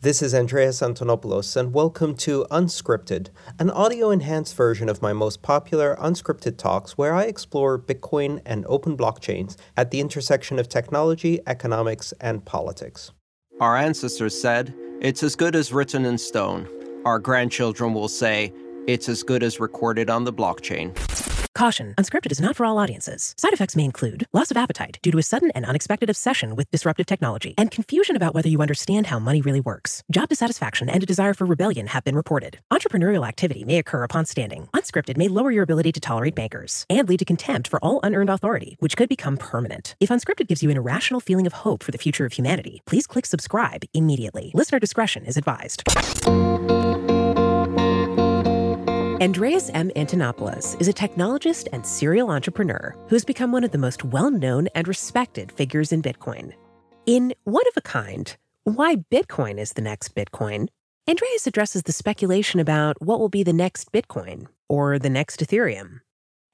This 0.00 0.22
is 0.22 0.32
Andreas 0.32 0.80
Antonopoulos, 0.80 1.56
and 1.56 1.74
welcome 1.74 2.14
to 2.18 2.46
Unscrypted, 2.52 3.30
an 3.58 3.68
audio 3.68 4.12
enhanced 4.12 4.54
version 4.54 4.88
of 4.88 5.02
my 5.02 5.12
most 5.12 5.42
popular 5.42 5.96
unscripted 5.96 6.56
talks 6.56 6.96
where 6.96 7.14
I 7.14 7.24
explore 7.24 7.80
Bitcoin 7.80 8.40
and 8.46 8.64
open 8.68 8.96
blockchains 8.96 9.56
at 9.76 9.90
the 9.90 9.98
intersection 9.98 10.60
of 10.60 10.68
technology, 10.68 11.40
economics, 11.48 12.14
and 12.20 12.44
politics. 12.44 13.10
Our 13.60 13.76
ancestors 13.76 14.40
said, 14.40 14.72
It's 15.00 15.24
as 15.24 15.34
good 15.34 15.56
as 15.56 15.72
written 15.72 16.04
in 16.04 16.16
stone. 16.16 16.68
Our 17.04 17.18
grandchildren 17.18 17.92
will 17.92 18.06
say, 18.06 18.52
It's 18.86 19.08
as 19.08 19.24
good 19.24 19.42
as 19.42 19.58
recorded 19.58 20.10
on 20.10 20.22
the 20.22 20.32
blockchain. 20.32 20.94
Caution 21.58 21.92
Unscrypted 21.98 22.30
is 22.30 22.40
not 22.40 22.54
for 22.54 22.64
all 22.64 22.78
audiences. 22.78 23.34
Side 23.36 23.52
effects 23.52 23.74
may 23.74 23.84
include 23.84 24.28
loss 24.32 24.52
of 24.52 24.56
appetite 24.56 25.00
due 25.02 25.10
to 25.10 25.18
a 25.18 25.24
sudden 25.24 25.50
and 25.56 25.66
unexpected 25.66 26.08
obsession 26.08 26.54
with 26.54 26.70
disruptive 26.70 27.06
technology, 27.06 27.56
and 27.58 27.72
confusion 27.72 28.14
about 28.14 28.32
whether 28.32 28.48
you 28.48 28.62
understand 28.62 29.08
how 29.08 29.18
money 29.18 29.40
really 29.40 29.58
works. 29.58 30.04
Job 30.08 30.28
dissatisfaction 30.28 30.88
and 30.88 31.02
a 31.02 31.06
desire 31.06 31.34
for 31.34 31.46
rebellion 31.46 31.88
have 31.88 32.04
been 32.04 32.14
reported. 32.14 32.60
Entrepreneurial 32.72 33.26
activity 33.26 33.64
may 33.64 33.78
occur 33.78 34.04
upon 34.04 34.24
standing. 34.24 34.68
Unscrypted 34.72 35.16
may 35.16 35.26
lower 35.26 35.50
your 35.50 35.64
ability 35.64 35.90
to 35.90 35.98
tolerate 35.98 36.36
bankers 36.36 36.86
and 36.88 37.08
lead 37.08 37.18
to 37.18 37.24
contempt 37.24 37.66
for 37.66 37.80
all 37.82 37.98
unearned 38.04 38.30
authority, 38.30 38.76
which 38.78 38.96
could 38.96 39.08
become 39.08 39.36
permanent. 39.36 39.96
If 39.98 40.10
Unscrypted 40.10 40.46
gives 40.46 40.62
you 40.62 40.70
an 40.70 40.76
irrational 40.76 41.18
feeling 41.18 41.48
of 41.48 41.54
hope 41.54 41.82
for 41.82 41.90
the 41.90 41.98
future 41.98 42.24
of 42.24 42.34
humanity, 42.34 42.82
please 42.86 43.08
click 43.08 43.26
subscribe 43.26 43.82
immediately. 43.92 44.52
Listener 44.54 44.78
discretion 44.78 45.26
is 45.26 45.36
advised. 45.36 45.82
Andreas 49.20 49.68
M. 49.74 49.90
Antonopoulos 49.96 50.80
is 50.80 50.86
a 50.86 50.92
technologist 50.92 51.66
and 51.72 51.84
serial 51.84 52.30
entrepreneur 52.30 52.94
who's 53.08 53.24
become 53.24 53.50
one 53.50 53.64
of 53.64 53.72
the 53.72 53.78
most 53.78 54.04
well 54.04 54.30
known 54.30 54.68
and 54.76 54.86
respected 54.86 55.50
figures 55.50 55.90
in 55.90 56.00
Bitcoin. 56.00 56.52
In 57.04 57.34
One 57.42 57.66
of 57.66 57.76
a 57.76 57.80
Kind, 57.80 58.36
Why 58.62 58.94
Bitcoin 58.94 59.58
is 59.58 59.72
the 59.72 59.82
Next 59.82 60.14
Bitcoin, 60.14 60.68
Andreas 61.08 61.48
addresses 61.48 61.82
the 61.82 61.92
speculation 61.92 62.60
about 62.60 63.02
what 63.02 63.18
will 63.18 63.28
be 63.28 63.42
the 63.42 63.52
next 63.52 63.90
Bitcoin 63.90 64.46
or 64.68 65.00
the 65.00 65.10
next 65.10 65.40
Ethereum. 65.40 65.98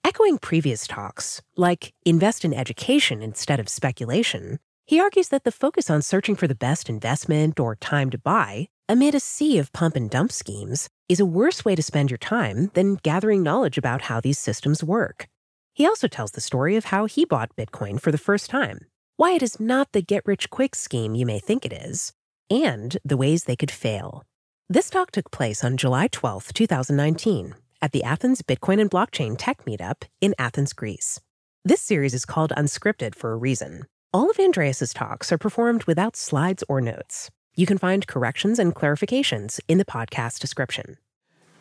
Echoing 0.02 0.38
previous 0.38 0.86
talks, 0.86 1.42
like 1.58 1.92
invest 2.06 2.46
in 2.46 2.54
education 2.54 3.20
instead 3.20 3.60
of 3.60 3.68
speculation, 3.68 4.58
he 4.86 4.98
argues 4.98 5.28
that 5.28 5.44
the 5.44 5.52
focus 5.52 5.90
on 5.90 6.00
searching 6.00 6.34
for 6.34 6.48
the 6.48 6.54
best 6.54 6.88
investment 6.88 7.60
or 7.60 7.76
time 7.76 8.08
to 8.08 8.16
buy 8.16 8.68
amid 8.88 9.14
a 9.14 9.20
sea 9.20 9.58
of 9.58 9.72
pump 9.72 9.96
and 9.96 10.10
dump 10.10 10.30
schemes 10.30 10.88
is 11.08 11.20
a 11.20 11.26
worse 11.26 11.64
way 11.64 11.74
to 11.74 11.82
spend 11.82 12.10
your 12.10 12.18
time 12.18 12.70
than 12.74 12.96
gathering 12.96 13.42
knowledge 13.42 13.78
about 13.78 14.02
how 14.02 14.20
these 14.20 14.38
systems 14.38 14.84
work. 14.84 15.26
He 15.72 15.86
also 15.86 16.06
tells 16.06 16.32
the 16.32 16.40
story 16.40 16.76
of 16.76 16.86
how 16.86 17.06
he 17.06 17.24
bought 17.24 17.56
Bitcoin 17.56 18.00
for 18.00 18.12
the 18.12 18.18
first 18.18 18.50
time, 18.50 18.80
why 19.16 19.32
it 19.32 19.42
is 19.42 19.58
not 19.58 19.92
the 19.92 20.02
get 20.02 20.22
rich 20.26 20.50
quick 20.50 20.74
scheme 20.74 21.14
you 21.14 21.24
may 21.24 21.38
think 21.38 21.64
it 21.64 21.72
is, 21.72 22.12
and 22.50 22.98
the 23.04 23.16
ways 23.16 23.44
they 23.44 23.56
could 23.56 23.70
fail. 23.70 24.22
This 24.68 24.90
talk 24.90 25.10
took 25.10 25.30
place 25.30 25.64
on 25.64 25.78
July 25.78 26.08
12, 26.08 26.52
2019, 26.52 27.54
at 27.80 27.92
the 27.92 28.02
Athens 28.02 28.42
Bitcoin 28.42 28.80
and 28.80 28.90
Blockchain 28.90 29.36
Tech 29.38 29.64
Meetup 29.64 30.04
in 30.20 30.34
Athens, 30.38 30.74
Greece. 30.74 31.20
This 31.64 31.80
series 31.80 32.12
is 32.12 32.26
called 32.26 32.52
Unscrypted 32.56 33.14
for 33.14 33.32
a 33.32 33.36
reason. 33.36 33.86
All 34.12 34.30
of 34.30 34.38
Andreas's 34.38 34.92
talks 34.92 35.32
are 35.32 35.38
performed 35.38 35.84
without 35.84 36.16
slides 36.16 36.62
or 36.68 36.80
notes. 36.80 37.30
You 37.56 37.66
can 37.66 37.78
find 37.78 38.06
corrections 38.06 38.58
and 38.58 38.74
clarifications 38.74 39.60
in 39.68 39.78
the 39.78 39.84
podcast 39.84 40.40
description. 40.40 40.98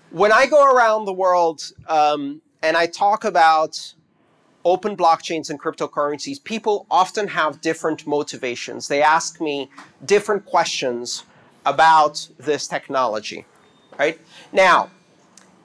When 0.09 0.31
I 0.31 0.47
go 0.47 0.73
around 0.73 1.05
the 1.05 1.13
world 1.13 1.71
um, 1.87 2.41
and 2.61 2.75
I 2.75 2.87
talk 2.87 3.23
about 3.23 3.93
open 4.65 4.97
blockchains 4.97 5.49
and 5.49 5.61
cryptocurrencies, 5.61 6.43
people 6.43 6.87
often 6.89 7.27
have 7.27 7.61
different 7.61 8.07
motivations. 8.07 8.87
They 8.87 9.01
ask 9.03 9.39
me 9.39 9.69
different 10.05 10.45
questions 10.45 11.23
about 11.65 12.27
this 12.39 12.67
technology, 12.67 13.45
right? 13.99 14.19
Now, 14.51 14.89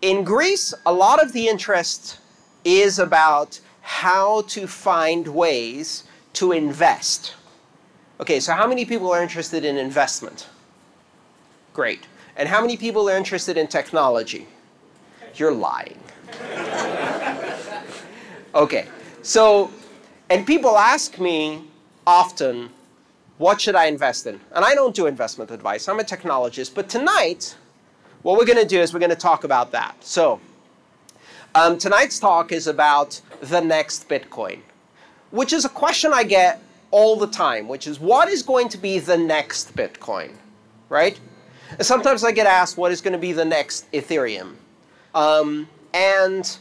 in 0.02 0.24
Greece, 0.24 0.74
a 0.84 0.92
lot 0.92 1.22
of 1.22 1.32
the 1.32 1.48
interest 1.48 2.18
is 2.64 2.98
about 2.98 3.60
how 3.80 4.42
to 4.42 4.66
find 4.66 5.28
ways 5.28 6.04
to 6.34 6.52
invest 6.52 7.34
Okay, 8.20 8.40
so 8.40 8.52
how 8.52 8.66
many 8.66 8.84
people 8.84 9.12
are 9.12 9.22
interested 9.22 9.64
in 9.64 9.76
investment? 9.76 10.48
Great. 11.72 12.00
And 12.36 12.48
how 12.48 12.60
many 12.60 12.76
people 12.76 13.08
are 13.08 13.16
interested 13.16 13.56
in 13.56 13.68
technology? 13.68 14.48
You're 15.36 15.54
lying. 15.54 15.98
okay, 18.54 18.88
so, 19.22 19.70
and 20.30 20.44
people 20.44 20.76
ask 20.76 21.20
me 21.20 21.62
often, 22.08 22.70
what 23.38 23.60
should 23.60 23.76
I 23.76 23.86
invest 23.86 24.26
in? 24.26 24.40
And 24.52 24.64
I 24.64 24.74
don't 24.74 24.96
do 24.96 25.06
investment 25.06 25.52
advice, 25.52 25.88
I'm 25.88 26.00
a 26.00 26.04
technologist. 26.04 26.74
But 26.74 26.88
tonight, 26.88 27.56
what 28.22 28.36
we're 28.36 28.46
going 28.46 28.58
to 28.58 28.66
do 28.66 28.80
is 28.80 28.92
we're 28.92 28.98
going 28.98 29.10
to 29.10 29.16
talk 29.16 29.44
about 29.44 29.70
that. 29.70 29.94
So, 30.02 30.40
um, 31.54 31.78
tonight's 31.78 32.18
talk 32.18 32.50
is 32.50 32.66
about 32.66 33.20
the 33.40 33.60
next 33.60 34.08
Bitcoin, 34.08 34.58
which 35.30 35.52
is 35.52 35.64
a 35.64 35.68
question 35.68 36.12
I 36.12 36.24
get 36.24 36.60
all 36.90 37.16
the 37.16 37.26
time, 37.26 37.68
which 37.68 37.86
is 37.86 38.00
what 38.00 38.28
is 38.28 38.42
going 38.42 38.68
to 38.70 38.78
be 38.78 38.98
the 38.98 39.16
next 39.16 39.74
Bitcoin, 39.76 40.32
right? 40.88 41.18
Sometimes 41.80 42.24
I 42.24 42.32
get 42.32 42.46
asked 42.46 42.76
what 42.76 42.92
is 42.92 43.00
going 43.00 43.12
to 43.12 43.18
be 43.18 43.32
the 43.32 43.44
next 43.44 43.90
Ethereum. 43.92 44.54
Um, 45.14 45.68
and 45.92 46.56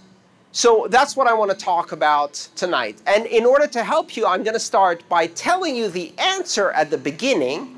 so 0.51 0.87
that's 0.89 1.15
what 1.15 1.27
I 1.27 1.33
want 1.33 1.51
to 1.51 1.57
talk 1.57 1.91
about 1.91 2.33
tonight. 2.55 3.01
And 3.07 3.25
in 3.25 3.45
order 3.45 3.67
to 3.67 3.83
help 3.83 4.17
you, 4.17 4.25
I'm 4.25 4.43
going 4.43 4.53
to 4.53 4.59
start 4.59 5.07
by 5.07 5.27
telling 5.27 5.75
you 5.75 5.87
the 5.87 6.13
answer 6.17 6.71
at 6.71 6.89
the 6.89 6.97
beginning 6.97 7.75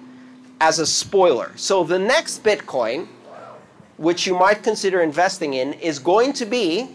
as 0.62 0.80
a 0.80 0.86
spoiler. 0.86 1.52
So 1.56 1.84
the 1.84 2.00
next 2.00 2.44
Bitcoin, 2.44 3.08
which 3.98 4.26
you 4.26 4.38
might 4.38 4.64
consider 4.64 5.02
investing 5.02 5.54
in, 5.54 5.74
is 5.74 6.00
going 6.00 6.34
to 6.34 6.46
be 6.46 6.90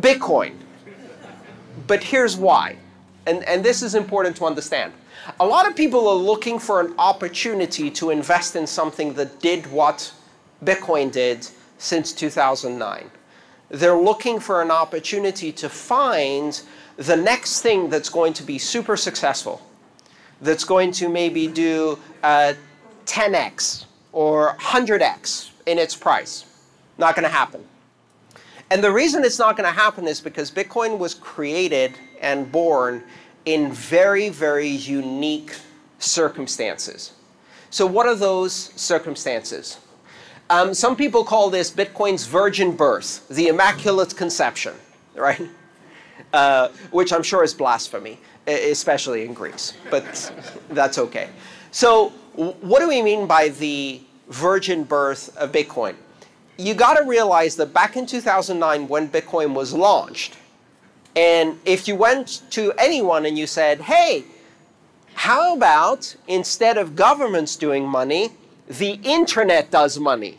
Bitcoin. 0.00 0.54
But 1.86 2.02
here's 2.02 2.36
why 2.36 2.78
and, 3.26 3.42
and 3.44 3.64
this 3.64 3.82
is 3.82 3.94
important 3.94 4.36
to 4.36 4.44
understand. 4.44 4.92
A 5.40 5.46
lot 5.46 5.68
of 5.68 5.74
people 5.74 6.06
are 6.08 6.14
looking 6.14 6.58
for 6.58 6.80
an 6.80 6.94
opportunity 6.98 7.90
to 7.90 8.10
invest 8.10 8.54
in 8.54 8.66
something 8.66 9.14
that 9.14 9.40
did 9.40 9.66
what 9.70 10.12
Bitcoin 10.64 11.10
did 11.10 11.46
since 11.78 12.12
2009. 12.12 13.10
They're 13.68 13.96
looking 13.98 14.38
for 14.38 14.62
an 14.62 14.70
opportunity 14.70 15.50
to 15.52 15.68
find 15.68 16.60
the 16.96 17.16
next 17.16 17.62
thing 17.62 17.90
that's 17.90 18.08
going 18.08 18.32
to 18.34 18.42
be 18.42 18.58
super 18.58 18.96
successful, 18.96 19.60
that's 20.40 20.64
going 20.64 20.92
to 20.92 21.08
maybe 21.08 21.48
do 21.48 21.98
uh, 22.22 22.54
10x 23.06 23.86
or 24.12 24.54
100x 24.56 25.50
in 25.66 25.78
its 25.78 25.96
price. 25.96 26.44
Not 26.96 27.16
going 27.16 27.24
to 27.24 27.28
happen. 27.28 27.64
And 28.70 28.82
the 28.82 28.90
reason 28.90 29.24
it's 29.24 29.38
not 29.38 29.56
going 29.56 29.68
to 29.68 29.78
happen 29.78 30.08
is 30.08 30.20
because 30.20 30.50
Bitcoin 30.50 30.98
was 30.98 31.14
created 31.14 31.98
and 32.20 32.50
born 32.50 33.04
in 33.44 33.70
very, 33.72 34.28
very 34.28 34.68
unique 34.68 35.54
circumstances. 35.98 37.12
So 37.70 37.86
what 37.86 38.06
are 38.06 38.14
those 38.14 38.52
circumstances? 38.52 39.78
Um, 40.50 40.74
some 40.74 40.96
people 40.96 41.24
call 41.24 41.50
this 41.50 41.70
Bitcoin's 41.70 42.26
virgin 42.26 42.74
birth, 42.76 43.26
the 43.28 43.48
Immaculate 43.48 44.16
Conception, 44.16 44.74
right? 45.14 45.48
Uh, 46.32 46.68
which 46.90 47.12
I'm 47.12 47.22
sure 47.22 47.44
is 47.44 47.54
blasphemy, 47.54 48.18
especially 48.46 49.24
in 49.24 49.32
Greece, 49.32 49.74
but 49.90 50.32
that's 50.70 50.98
okay. 50.98 51.30
So 51.70 52.10
what 52.34 52.80
do 52.80 52.88
we 52.88 53.02
mean 53.02 53.26
by 53.26 53.48
the 53.48 54.00
virgin 54.28 54.84
birth 54.84 55.36
of 55.36 55.52
Bitcoin? 55.52 55.94
You 56.56 56.74
got 56.74 56.94
to 56.94 57.04
realize 57.04 57.56
that 57.56 57.74
back 57.74 57.96
in 57.96 58.06
2009 58.06 58.88
when 58.88 59.08
Bitcoin 59.08 59.54
was 59.54 59.74
launched, 59.74 60.36
and 61.16 61.58
if 61.64 61.88
you 61.88 61.96
went 61.96 62.42
to 62.50 62.72
anyone 62.78 63.24
and 63.24 63.38
you 63.38 63.46
said, 63.46 63.80
hey, 63.80 64.24
how 65.14 65.56
about 65.56 66.14
instead 66.28 66.76
of 66.76 66.94
governments 66.94 67.56
doing 67.56 67.88
money, 67.88 68.30
the 68.68 69.00
internet 69.02 69.70
does 69.70 69.98
money? 69.98 70.38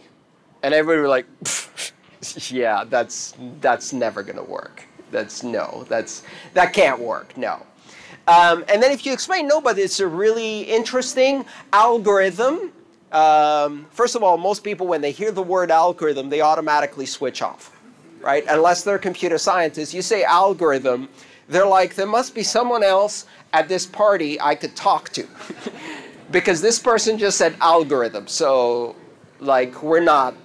And 0.61 0.73
everybody 0.73 1.01
was 1.01 1.09
like, 1.09 2.51
yeah, 2.51 2.83
that's, 2.83 3.33
that's 3.59 3.91
never 3.91 4.21
going 4.21 4.37
to 4.37 4.43
work. 4.43 4.83
That's 5.11 5.41
no, 5.41 5.85
that's, 5.89 6.23
that 6.53 6.73
can't 6.73 6.99
work, 6.99 7.35
no. 7.37 7.65
Um, 8.27 8.63
and 8.67 8.83
then 8.83 8.91
if 8.91 9.05
you 9.05 9.13
explain, 9.13 9.47
no, 9.47 9.59
but 9.61 9.79
it's 9.79 9.99
a 9.99 10.07
really 10.07 10.61
interesting 10.63 11.45
algorithm. 11.73 12.71
Um, 13.11 13.87
first 13.91 14.15
of 14.15 14.23
all, 14.23 14.37
most 14.37 14.63
people, 14.63 14.87
when 14.87 15.01
they 15.01 15.11
hear 15.11 15.31
the 15.31 15.43
word 15.43 15.71
algorithm, 15.71 16.29
they 16.29 16.41
automatically 16.41 17.05
switch 17.05 17.41
off 17.41 17.77
right? 18.21 18.43
Unless 18.49 18.83
they're 18.83 18.97
computer 18.97 19.37
scientists, 19.37 19.93
you 19.93 20.01
say 20.01 20.23
algorithm, 20.23 21.09
they're 21.47 21.65
like, 21.65 21.95
there 21.95 22.07
must 22.07 22.35
be 22.35 22.43
someone 22.43 22.83
else 22.83 23.25
at 23.53 23.67
this 23.67 23.85
party 23.85 24.39
I 24.41 24.55
could 24.55 24.75
talk 24.75 25.09
to. 25.11 25.25
because 26.31 26.61
this 26.61 26.77
person 26.79 27.17
just 27.17 27.37
said 27.37 27.55
algorithm, 27.61 28.27
so 28.27 28.95
like 29.39 29.81
we're 29.81 30.01
not 30.01 30.35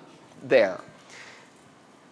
there. 0.44 0.78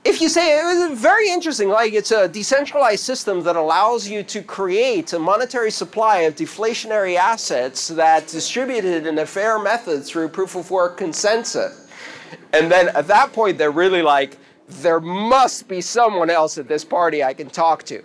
If 0.04 0.20
you 0.20 0.28
say 0.28 0.58
it 0.58 0.90
was 0.90 0.98
very 0.98 1.28
interesting, 1.28 1.68
like 1.68 1.92
it's 1.92 2.10
a 2.10 2.26
decentralized 2.26 3.04
system 3.04 3.42
that 3.42 3.56
allows 3.56 4.08
you 4.08 4.22
to 4.22 4.42
create 4.42 5.12
a 5.12 5.18
monetary 5.18 5.70
supply 5.70 6.20
of 6.20 6.36
deflationary 6.36 7.16
assets 7.16 7.88
that 7.88 8.26
distributed 8.28 9.06
in 9.06 9.18
a 9.18 9.26
fair 9.26 9.58
method 9.58 10.04
through 10.04 10.28
proof 10.28 10.56
of 10.56 10.70
work 10.70 10.96
consensus. 10.96 11.88
And 12.52 12.70
then 12.70 12.88
at 12.90 13.06
that 13.08 13.32
point, 13.32 13.58
they're 13.58 13.70
really 13.70 14.02
like, 14.02 14.38
there 14.68 15.00
must 15.00 15.68
be 15.68 15.80
someone 15.80 16.30
else 16.30 16.56
at 16.56 16.68
this 16.68 16.84
party 16.84 17.22
I 17.22 17.34
can 17.34 17.50
talk 17.50 17.82
to. 17.84 18.02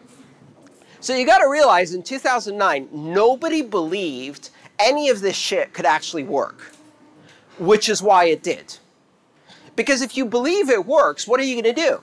So 0.99 1.15
you 1.15 1.25
got 1.25 1.37
to 1.39 1.47
realize 1.47 1.93
in 1.93 2.03
2009, 2.03 2.89
nobody 2.91 3.61
believed 3.61 4.49
any 4.79 5.09
of 5.09 5.21
this 5.21 5.35
shit 5.35 5.71
could 5.73 5.85
actually 5.85 6.23
work, 6.23 6.73
which 7.59 7.87
is 7.87 8.01
why 8.01 8.25
it 8.25 8.43
did. 8.43 8.77
Because 9.75 10.01
if 10.01 10.15
you 10.15 10.25
believe 10.25 10.69
it 10.69 10.85
works, 10.85 11.27
what 11.27 11.39
are 11.39 11.43
you 11.43 11.61
going 11.61 11.75
to 11.75 11.81
do? 11.81 12.01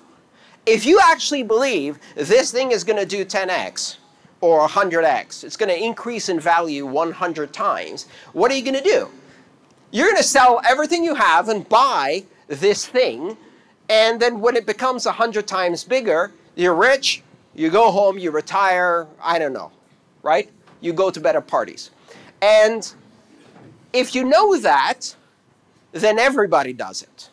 If 0.67 0.87
you 0.87 1.01
actually 1.03 1.43
believe 1.43 1.99
this 2.15 2.53
thing 2.53 2.73
is 2.73 2.85
going 2.85 2.99
to 2.99 3.07
do 3.07 3.25
10x 3.25 3.97
or 4.41 4.67
100x, 4.69 5.45
it's 5.45 5.57
going 5.57 5.69
to 5.69 5.85
increase 5.85 6.29
in 6.29 6.39
value 6.39 6.87
100 6.87 7.53
times, 7.53 8.07
what 8.33 8.51
are 8.51 8.55
you 8.55 8.63
going 8.63 8.77
to 8.77 8.83
do? 8.83 9.09
You're 9.91 10.07
going 10.07 10.17
to 10.17 10.23
sell 10.23 10.61
everything 10.67 11.05
you 11.05 11.15
have 11.15 11.49
and 11.49 11.69
buy 11.69 12.25
this 12.49 12.87
thing, 12.87 13.37
and 13.89 14.21
then 14.21 14.41
when 14.41 14.57
it 14.57 14.67
becomes 14.67 15.05
100 15.05 15.47
times 15.47 15.85
bigger, 15.85 16.33
you're 16.55 16.75
rich, 16.75 17.23
you 17.55 17.71
go 17.71 17.91
home, 17.91 18.19
you 18.19 18.31
retire, 18.31 19.07
I 19.23 19.39
don't 19.39 19.53
know, 19.53 19.71
right? 20.23 20.51
You 20.81 20.93
go 20.93 21.11
to 21.11 21.21
better 21.21 21.41
parties. 21.41 21.91
And 22.41 22.93
if 23.93 24.15
you 24.15 24.25
know 24.25 24.57
that, 24.59 25.15
then 25.93 26.19
everybody 26.19 26.73
does 26.73 27.03
it. 27.03 27.31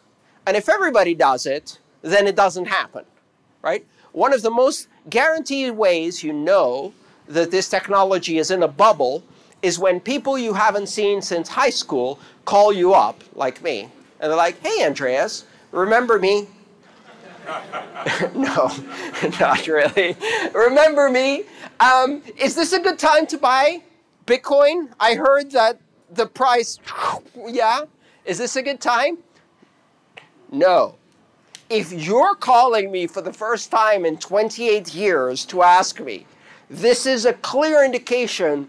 And 0.50 0.58
if 0.58 0.68
everybody 0.68 1.14
does 1.14 1.46
it, 1.46 1.78
then 2.02 2.26
it 2.26 2.36
doesn't 2.36 2.66
happen, 2.66 3.06
right? 3.62 3.86
One 4.14 4.34
of 4.34 4.42
the 4.42 4.50
most 4.50 4.88
guaranteed 5.08 5.74
ways 5.74 6.24
you 6.24 6.34
know 6.34 6.92
that 7.28 7.52
this 7.52 7.70
technology 7.70 8.40
is 8.40 8.50
in 8.50 8.64
a 8.64 8.68
bubble 8.68 9.24
is 9.62 9.78
when 9.78 10.00
people 10.00 10.40
you 10.40 10.56
haven't 10.56 10.88
seen 10.88 11.22
since 11.22 11.50
high 11.50 11.70
school 11.70 12.18
call 12.46 12.74
you 12.74 12.96
up, 12.96 13.24
like 13.36 13.62
me, 13.62 13.82
and 13.82 13.92
they're 14.32 14.36
like, 14.36 14.60
hey, 14.66 14.88
Andreas, 14.88 15.46
remember 15.72 16.18
me? 16.18 16.48
no, 18.34 18.72
not 19.40 19.68
really. 19.68 20.18
Remember 20.56 21.12
me? 21.12 21.44
Um, 21.80 22.24
is 22.38 22.56
this 22.56 22.74
a 22.74 22.80
good 22.80 22.98
time 22.98 23.28
to 23.28 23.38
buy 23.38 23.84
Bitcoin? 24.26 24.90
I 25.00 25.14
heard 25.14 25.52
that 25.52 25.80
the 26.12 26.26
price, 26.26 26.80
yeah? 27.48 27.84
Is 28.26 28.40
this 28.40 28.56
a 28.56 28.64
good 28.64 28.82
time? 28.82 29.20
No. 30.52 30.96
If 31.70 31.92
you're 31.92 32.36
calling 32.36 32.92
me 32.92 33.06
for 33.06 33.22
the 33.22 33.34
first 33.34 33.70
time 33.70 34.06
in 34.06 34.18
28 34.18 34.94
years 34.96 35.46
to 35.46 35.62
ask 35.62 36.00
me, 36.00 36.26
this 36.70 37.06
is 37.06 37.26
a 37.26 37.34
clear 37.34 37.84
indication 37.84 38.68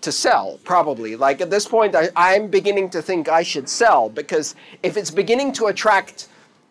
to 0.00 0.12
sell, 0.12 0.58
probably. 0.64 1.16
Like 1.16 1.40
at 1.40 1.50
this 1.50 1.66
point, 1.66 1.94
I, 1.94 2.34
am 2.34 2.48
beginning 2.48 2.90
to 2.90 3.02
think 3.02 3.28
I 3.28 3.42
should 3.42 3.68
sell 3.68 4.08
because 4.08 4.54
if 4.82 4.96
it's 4.96 5.10
beginning 5.10 5.52
to 5.52 5.66
attract 5.66 6.28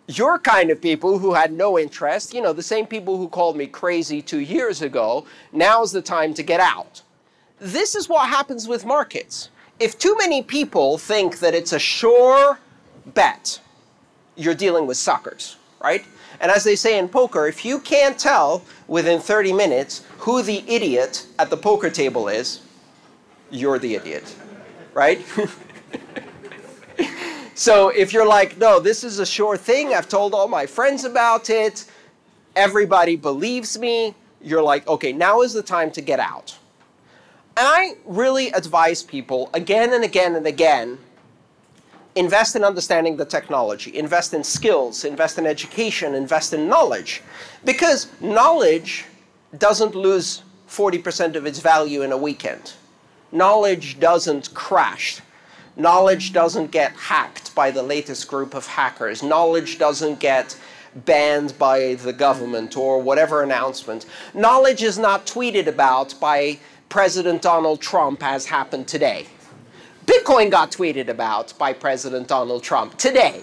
your 0.08 0.40
kind 0.40 0.72
of 0.72 0.82
people 0.82 1.20
who 1.20 1.34
had 1.34 1.52
no 1.52 1.78
interest, 1.78 2.34
you 2.34 2.42
know, 2.42 2.54
the 2.54 2.64
same 2.64 2.88
people 2.88 3.18
who 3.18 3.28
called 3.28 3.56
me 3.56 3.68
crazy 3.68 4.22
two 4.22 4.40
years 4.40 4.82
ago, 4.82 5.26
now's 5.52 5.92
the 5.92 6.02
time 6.02 6.34
to 6.34 6.44
get 6.44 6.60
out. 6.60 7.04
This 7.60 7.94
is 7.94 8.10
what 8.10 8.28
happens 8.30 8.68
with 8.68 8.86
markets. 8.86 9.50
If 9.80 10.00
too 10.00 10.16
many 10.18 10.42
people 10.42 10.98
think 10.98 11.40
that 11.40 11.54
it's 11.54 11.74
a 11.74 11.80
sure 11.80 12.60
bet, 13.06 13.62
you're 14.40 14.56
dealing 14.56 14.88
with 14.88 14.96
suckers, 14.96 15.58
right? 15.84 16.06
And 16.40 16.50
as 16.50 16.64
they 16.64 16.78
say 16.78 16.98
in 16.98 17.10
poker, 17.10 17.48
if 17.48 17.66
you 17.66 17.80
can't 17.80 18.18
tell 18.18 18.64
within 18.88 19.20
30 19.20 19.52
minutes 19.52 20.06
who 20.20 20.42
the 20.42 20.64
idiot 20.66 21.26
at 21.38 21.50
the 21.50 21.58
poker 21.58 21.90
table 21.90 22.30
is, 22.30 22.62
you're 23.52 23.80
the 23.80 23.96
idiot, 23.96 24.34
right? 24.94 25.20
so 27.54 27.90
if 27.90 28.14
you're 28.14 28.28
like, 28.28 28.58
no, 28.58 28.80
this 28.80 29.04
is 29.04 29.20
a 29.20 29.26
sure 29.26 29.58
thing, 29.58 29.94
I've 29.94 30.08
told 30.08 30.34
all 30.34 30.48
my 30.48 30.66
friends 30.66 31.04
about 31.04 31.50
it, 31.50 31.84
everybody 32.56 33.18
believes 33.18 33.78
me, 33.78 34.16
you're 34.42 34.64
like, 34.64 34.88
okay, 34.88 35.12
now 35.12 35.42
is 35.42 35.52
the 35.52 35.64
time 35.64 35.92
to 35.92 36.02
get 36.02 36.22
out. 36.22 36.58
And 37.58 37.68
I 37.68 37.96
really 38.06 38.52
advise 38.52 39.04
people 39.04 39.50
again 39.54 39.92
and 39.92 40.06
again 40.06 40.36
and 40.36 40.48
again 40.48 40.98
invest 42.20 42.58
in 42.58 42.66
understanding 42.66 43.16
the 43.16 43.26
technology, 43.26 43.98
invest 43.98 44.34
in 44.34 44.44
skills, 44.44 45.06
invest 45.06 45.38
in 45.38 45.46
education, 45.48 46.14
invest 46.14 46.54
in 46.54 46.68
knowledge. 46.68 47.22
Because 47.64 48.08
knowledge 48.20 49.06
doesn't 49.58 49.96
lose 49.96 50.44
40% 50.70 51.36
of 51.36 51.46
its 51.46 51.60
value 51.60 52.02
in 52.02 52.12
a 52.12 52.18
weekend. 52.18 52.74
Knowledge 53.32 54.02
doesn't 54.02 54.54
crash. 54.54 55.22
Knowledge 55.78 56.34
doesn't 56.34 56.72
get 56.72 56.92
hacked 56.92 57.56
by 57.56 57.72
the 57.72 57.84
latest 57.84 58.28
group 58.28 58.54
of 58.54 58.68
hackers. 58.68 59.24
Knowledge 59.24 59.80
doesn't 59.80 60.20
get 60.20 60.60
banned 61.06 61.58
by 61.58 61.94
the 61.94 62.12
government 62.12 62.76
or 62.76 63.02
whatever 63.02 63.44
announcement. 63.44 64.06
Knowledge 64.34 64.84
is 64.84 64.98
not 65.00 65.26
tweeted 65.26 65.68
about 65.68 66.20
by 66.20 66.60
President 66.90 67.42
Donald 67.42 67.80
Trump 67.80 68.22
as 68.24 68.46
happened 68.46 68.90
today. 68.90 69.26
Bitcoin 70.10 70.50
got 70.50 70.72
tweeted 70.72 71.08
about 71.08 71.54
by 71.60 71.72
President 71.72 72.28
Donald 72.28 72.64
Trump 72.64 72.98
today. 72.98 73.42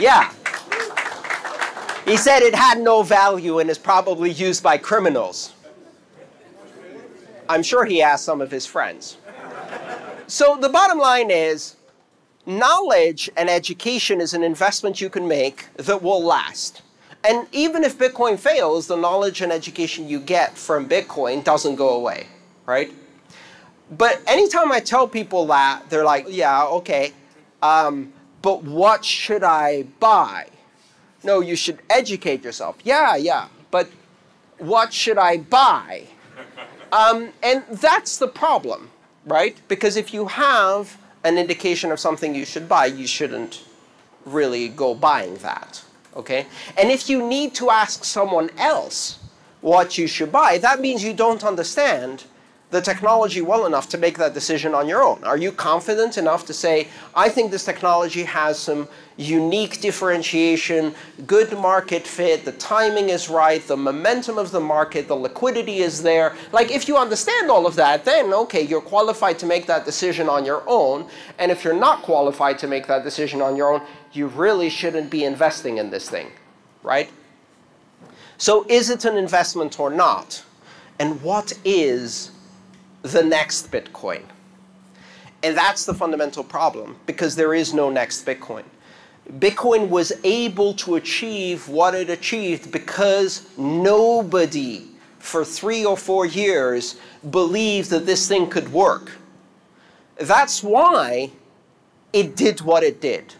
Yeah. 0.00 0.32
He 2.06 2.16
said 2.16 2.40
it 2.40 2.54
had 2.54 2.80
no 2.80 3.02
value 3.02 3.58
and 3.58 3.68
is 3.68 3.76
probably 3.76 4.30
used 4.30 4.62
by 4.62 4.78
criminals. 4.78 5.52
I'm 7.46 7.62
sure 7.62 7.84
he 7.84 8.00
asked 8.00 8.24
some 8.24 8.40
of 8.40 8.50
his 8.50 8.64
friends. 8.64 9.18
So 10.28 10.56
the 10.56 10.70
bottom 10.70 10.98
line 10.98 11.30
is 11.30 11.76
knowledge 12.46 13.28
and 13.36 13.50
education 13.50 14.22
is 14.22 14.32
an 14.32 14.42
investment 14.42 15.02
you 15.02 15.10
can 15.10 15.28
make 15.28 15.66
that 15.76 16.00
will 16.02 16.24
last. 16.24 16.80
And 17.22 17.46
even 17.52 17.84
if 17.84 17.98
Bitcoin 17.98 18.38
fails, 18.38 18.86
the 18.86 18.96
knowledge 18.96 19.42
and 19.42 19.52
education 19.52 20.08
you 20.08 20.20
get 20.20 20.56
from 20.56 20.88
Bitcoin 20.88 21.44
doesn't 21.44 21.76
go 21.76 21.90
away, 21.90 22.28
right? 22.64 22.90
But 23.90 24.22
anytime 24.26 24.72
I 24.72 24.80
tell 24.80 25.06
people 25.06 25.46
that, 25.46 25.88
they're 25.90 26.04
like, 26.04 26.26
yeah, 26.28 26.64
okay, 26.64 27.12
um, 27.62 28.12
but 28.42 28.62
what 28.64 29.04
should 29.04 29.44
I 29.44 29.84
buy? 30.00 30.48
No, 31.22 31.40
you 31.40 31.56
should 31.56 31.78
educate 31.90 32.44
yourself. 32.44 32.76
Yeah, 32.84 33.16
yeah, 33.16 33.48
but 33.70 33.88
what 34.58 34.92
should 34.92 35.18
I 35.18 35.38
buy? 35.38 36.04
Um, 36.92 37.30
and 37.42 37.64
that's 37.70 38.18
the 38.18 38.28
problem, 38.28 38.90
right? 39.26 39.56
Because 39.68 39.96
if 39.96 40.14
you 40.14 40.26
have 40.26 40.96
an 41.24 41.38
indication 41.38 41.90
of 41.90 41.98
something 41.98 42.34
you 42.34 42.44
should 42.44 42.68
buy, 42.68 42.86
you 42.86 43.06
shouldn't 43.06 43.64
really 44.24 44.68
go 44.68 44.94
buying 44.94 45.36
that, 45.36 45.82
okay? 46.14 46.46
And 46.78 46.90
if 46.90 47.08
you 47.08 47.26
need 47.26 47.54
to 47.56 47.70
ask 47.70 48.04
someone 48.04 48.50
else 48.58 49.18
what 49.60 49.98
you 49.98 50.06
should 50.06 50.30
buy, 50.30 50.58
that 50.58 50.80
means 50.80 51.02
you 51.02 51.14
don't 51.14 51.42
understand 51.42 52.24
the 52.74 52.80
technology 52.80 53.40
well 53.40 53.66
enough 53.66 53.88
to 53.88 53.96
make 53.96 54.18
that 54.18 54.34
decision 54.34 54.74
on 54.74 54.88
your 54.88 55.00
own? 55.00 55.22
Are 55.22 55.36
you 55.36 55.52
confident 55.52 56.18
enough 56.18 56.44
to 56.46 56.52
say, 56.52 56.88
I 57.14 57.28
think 57.28 57.52
this 57.52 57.64
technology 57.64 58.24
has 58.24 58.58
some 58.58 58.88
unique 59.16 59.80
differentiation, 59.80 60.92
good 61.24 61.56
market 61.56 62.04
fit, 62.04 62.44
the 62.44 62.50
timing 62.50 63.10
is 63.10 63.30
right, 63.30 63.64
the 63.64 63.76
momentum 63.76 64.38
of 64.38 64.50
the 64.50 64.58
market, 64.58 65.06
the 65.06 65.14
liquidity 65.14 65.82
is 65.82 66.02
there. 66.02 66.34
Like 66.50 66.72
if 66.72 66.88
you 66.88 66.96
understand 66.96 67.48
all 67.48 67.64
of 67.64 67.76
that, 67.76 68.04
then 68.04 68.34
okay, 68.34 68.62
you're 68.62 68.80
qualified 68.80 69.38
to 69.38 69.46
make 69.46 69.66
that 69.66 69.84
decision 69.84 70.28
on 70.28 70.44
your 70.44 70.64
own. 70.66 71.08
And 71.38 71.52
if 71.52 71.62
you're 71.62 71.78
not 71.78 72.02
qualified 72.02 72.58
to 72.58 72.66
make 72.66 72.88
that 72.88 73.04
decision 73.04 73.40
on 73.40 73.54
your 73.54 73.72
own, 73.72 73.82
you 74.12 74.26
really 74.26 74.68
shouldn't 74.68 75.10
be 75.10 75.22
investing 75.22 75.78
in 75.78 75.90
this 75.90 76.10
thing, 76.10 76.32
right? 76.82 77.08
So 78.36 78.66
is 78.68 78.90
it 78.90 79.04
an 79.04 79.16
investment 79.16 79.78
or 79.78 79.90
not? 79.90 80.42
And 80.98 81.22
what 81.22 81.52
is 81.64 82.32
the 83.04 83.22
next 83.22 83.70
Bitcoin. 83.70 84.22
And 85.42 85.56
that's 85.56 85.84
the 85.84 85.92
fundamental 85.92 86.42
problem 86.42 86.96
because 87.04 87.36
there 87.36 87.52
is 87.52 87.74
no 87.74 87.90
next 87.90 88.24
Bitcoin. 88.24 88.64
Bitcoin 89.38 89.88
was 89.90 90.12
able 90.24 90.72
to 90.74 90.96
achieve 90.96 91.68
what 91.68 91.94
it 91.94 92.08
achieved 92.08 92.72
because 92.72 93.46
nobody 93.58 94.86
for 95.18 95.44
three 95.44 95.84
or 95.84 95.96
four 95.96 96.24
years 96.24 96.96
believed 97.30 97.90
that 97.90 98.06
this 98.06 98.26
thing 98.26 98.48
could 98.48 98.72
work. 98.72 99.12
That's 100.16 100.62
why 100.62 101.30
it 102.12 102.36
did 102.36 102.62
what 102.62 102.82
it 102.82 103.02
did. 103.02 103.34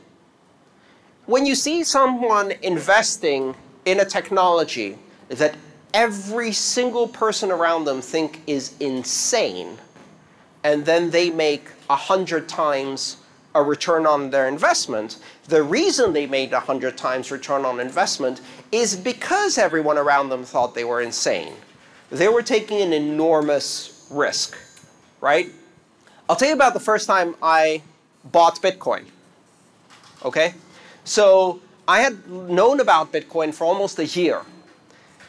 When 1.26 1.46
you 1.46 1.54
see 1.54 1.84
someone 1.84 2.52
investing 2.62 3.54
in 3.86 4.00
a 4.00 4.04
technology 4.04 4.98
that 5.28 5.56
every 5.94 6.52
single 6.52 7.08
person 7.08 7.50
around 7.50 7.84
them 7.84 8.02
think 8.02 8.42
is 8.46 8.74
insane, 8.80 9.78
and 10.62 10.84
then 10.84 11.10
they 11.10 11.30
make 11.30 11.68
a 11.88 11.96
hundred 11.96 12.48
times 12.48 13.16
a 13.54 13.62
return 13.62 14.04
on 14.06 14.30
their 14.30 14.48
investment, 14.48 15.18
the 15.46 15.62
reason 15.62 16.12
they 16.12 16.26
made 16.26 16.52
a 16.52 16.56
100 16.56 16.96
times 16.96 17.30
return 17.30 17.64
on 17.64 17.78
investment 17.78 18.40
is 18.72 18.96
because 18.96 19.58
everyone 19.58 19.96
around 19.96 20.28
them 20.28 20.44
thought 20.44 20.74
they 20.74 20.84
were 20.84 21.00
insane. 21.00 21.52
They 22.10 22.28
were 22.28 22.42
taking 22.42 22.80
an 22.80 22.92
enormous 22.92 24.06
risk, 24.10 24.56
right? 25.20 25.50
I'll 26.28 26.36
tell 26.36 26.48
you 26.48 26.54
about 26.54 26.74
the 26.74 26.80
first 26.80 27.06
time 27.06 27.36
I 27.42 27.82
bought 28.24 28.60
Bitcoin. 28.60 29.04
Okay? 30.24 30.54
So 31.04 31.60
I 31.86 32.00
had 32.00 32.28
known 32.28 32.80
about 32.80 33.12
Bitcoin 33.12 33.54
for 33.54 33.64
almost 33.64 33.98
a 33.98 34.06
year. 34.06 34.42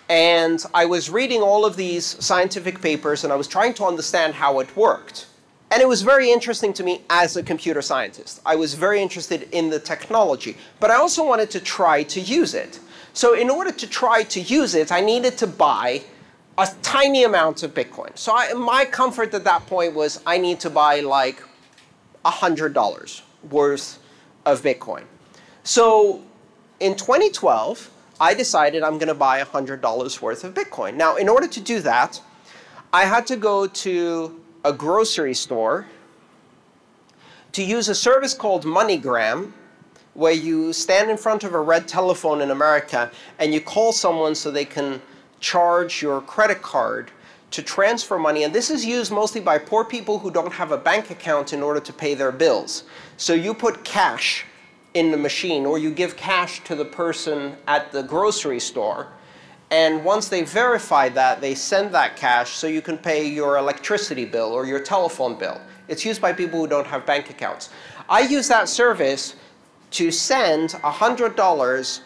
And 0.10 0.64
I 0.74 0.86
was 0.86 1.10
reading 1.10 1.42
all 1.42 1.66
of 1.66 1.76
these 1.76 2.06
scientific 2.24 2.82
papers 2.82 3.24
and 3.24 3.34
I 3.34 3.36
was 3.36 3.48
trying 3.48 3.74
to 3.76 3.86
understand 3.86 4.36
how 4.36 4.60
it 4.60 4.76
worked. 4.76 5.28
And 5.72 5.82
it 5.82 5.88
was 5.88 6.04
very 6.04 6.32
interesting 6.32 6.74
to 6.74 6.84
me 6.84 7.02
as 7.10 7.36
a 7.36 7.44
computer 7.44 7.82
scientist. 7.82 8.40
I 8.46 8.56
was 8.56 8.76
very 8.76 9.02
interested 9.02 9.48
in 9.52 9.70
the 9.70 9.80
technology, 9.80 10.58
but 10.80 10.92
I 10.92 10.96
also 10.96 11.26
wanted 11.26 11.50
to 11.52 11.60
try 11.60 12.04
to 12.04 12.22
use 12.22 12.54
it. 12.54 12.80
So 13.14 13.34
in 13.34 13.50
order 13.50 13.72
to 13.72 13.88
try 13.88 14.24
to 14.24 14.42
use 14.42 14.76
it, 14.76 14.92
I 14.92 15.02
needed 15.02 15.38
to 15.40 15.48
buy 15.48 16.04
a 16.58 16.68
tiny 16.82 17.24
amount 17.24 17.64
of 17.64 17.74
Bitcoin. 17.74 18.16
So 18.18 18.34
I, 18.36 18.54
my 18.54 18.86
comfort 18.86 19.34
at 19.34 19.44
that 19.44 19.66
point 19.66 19.96
was 19.96 20.22
I 20.26 20.38
need 20.38 20.60
to 20.62 20.70
buy 20.70 21.00
like 21.00 21.44
$100 22.24 23.22
worth 23.50 24.00
of 24.46 24.62
Bitcoin. 24.62 25.04
So 25.64 26.22
in 26.80 26.96
2012, 26.96 27.90
I 28.20 28.34
decided 28.34 28.82
I'm 28.82 28.98
going 28.98 29.10
to 29.10 29.14
buy 29.14 29.42
$100 29.42 30.22
worth 30.22 30.44
of 30.44 30.54
Bitcoin. 30.54 30.96
Now, 30.96 31.18
in 31.18 31.28
order 31.28 31.48
to 31.48 31.60
do 31.60 31.82
that, 31.82 32.22
I 32.94 33.06
had 33.06 33.28
to 33.28 33.36
go 33.36 33.68
to 33.68 34.42
a 34.64 34.72
grocery 34.72 35.34
store 35.34 35.86
to 37.52 37.64
use 37.64 37.90
a 37.90 37.96
service 37.96 38.34
called 38.34 38.64
MoneyGram, 38.64 39.52
where 40.14 40.34
you 40.34 40.72
stand 40.72 41.12
in 41.12 41.18
front 41.18 41.44
of 41.44 41.54
a 41.54 41.60
red 41.60 41.88
telephone 41.88 42.42
in 42.42 42.52
America 42.52 43.12
and 43.38 43.54
you 43.54 43.60
call 43.60 43.92
someone 43.92 44.34
so 44.34 44.50
they 44.50 44.66
can 44.66 45.02
charge 45.42 46.02
your 46.02 46.22
credit 46.22 46.62
card 46.62 47.12
to 47.52 47.62
transfer 47.62 48.18
money. 48.18 48.44
And 48.44 48.56
this 48.56 48.70
is 48.70 48.86
used 48.86 49.12
mostly 49.12 49.42
by 49.42 49.58
poor 49.58 49.84
people 49.84 50.20
who 50.20 50.32
don't 50.32 50.54
have 50.54 50.72
a 50.72 50.78
bank 50.78 51.12
account 51.12 51.52
in 51.52 51.62
order 51.62 51.82
to 51.82 51.94
pay 51.94 52.14
their 52.14 52.32
bills. 52.32 52.86
So 53.18 53.34
you 53.34 53.54
put 53.54 53.84
cash 53.84 54.46
in 54.96 55.12
the 55.12 55.18
machine 55.18 55.66
or 55.66 55.78
you 55.78 55.92
give 55.92 56.18
cash 56.18 56.64
to 56.64 56.74
the 56.74 56.86
person 56.86 57.56
at 57.68 57.92
the 57.92 58.02
grocery 58.02 58.60
store. 58.60 59.10
And 59.70 60.04
once 60.06 60.30
they 60.30 60.44
verify 60.44 61.10
that, 61.10 61.42
they 61.42 61.54
send 61.54 61.94
that 61.94 62.16
cash 62.16 62.52
so 62.52 62.66
you 62.66 62.82
can 62.82 62.98
pay 62.98 63.28
your 63.28 63.58
electricity 63.58 64.26
bill 64.26 64.54
or 64.54 64.66
your 64.66 64.80
telephone 64.80 65.38
bill. 65.38 65.60
It's 65.88 66.06
used 66.06 66.22
by 66.22 66.34
people 66.34 66.60
who 66.60 66.68
don't 66.68 66.88
have 66.88 67.06
bank 67.06 67.30
accounts. 67.30 67.70
I 68.08 68.22
use 68.22 68.48
that 68.48 68.70
service 68.70 69.36
to 69.92 70.12
send 70.12 70.70
$100 70.70 72.00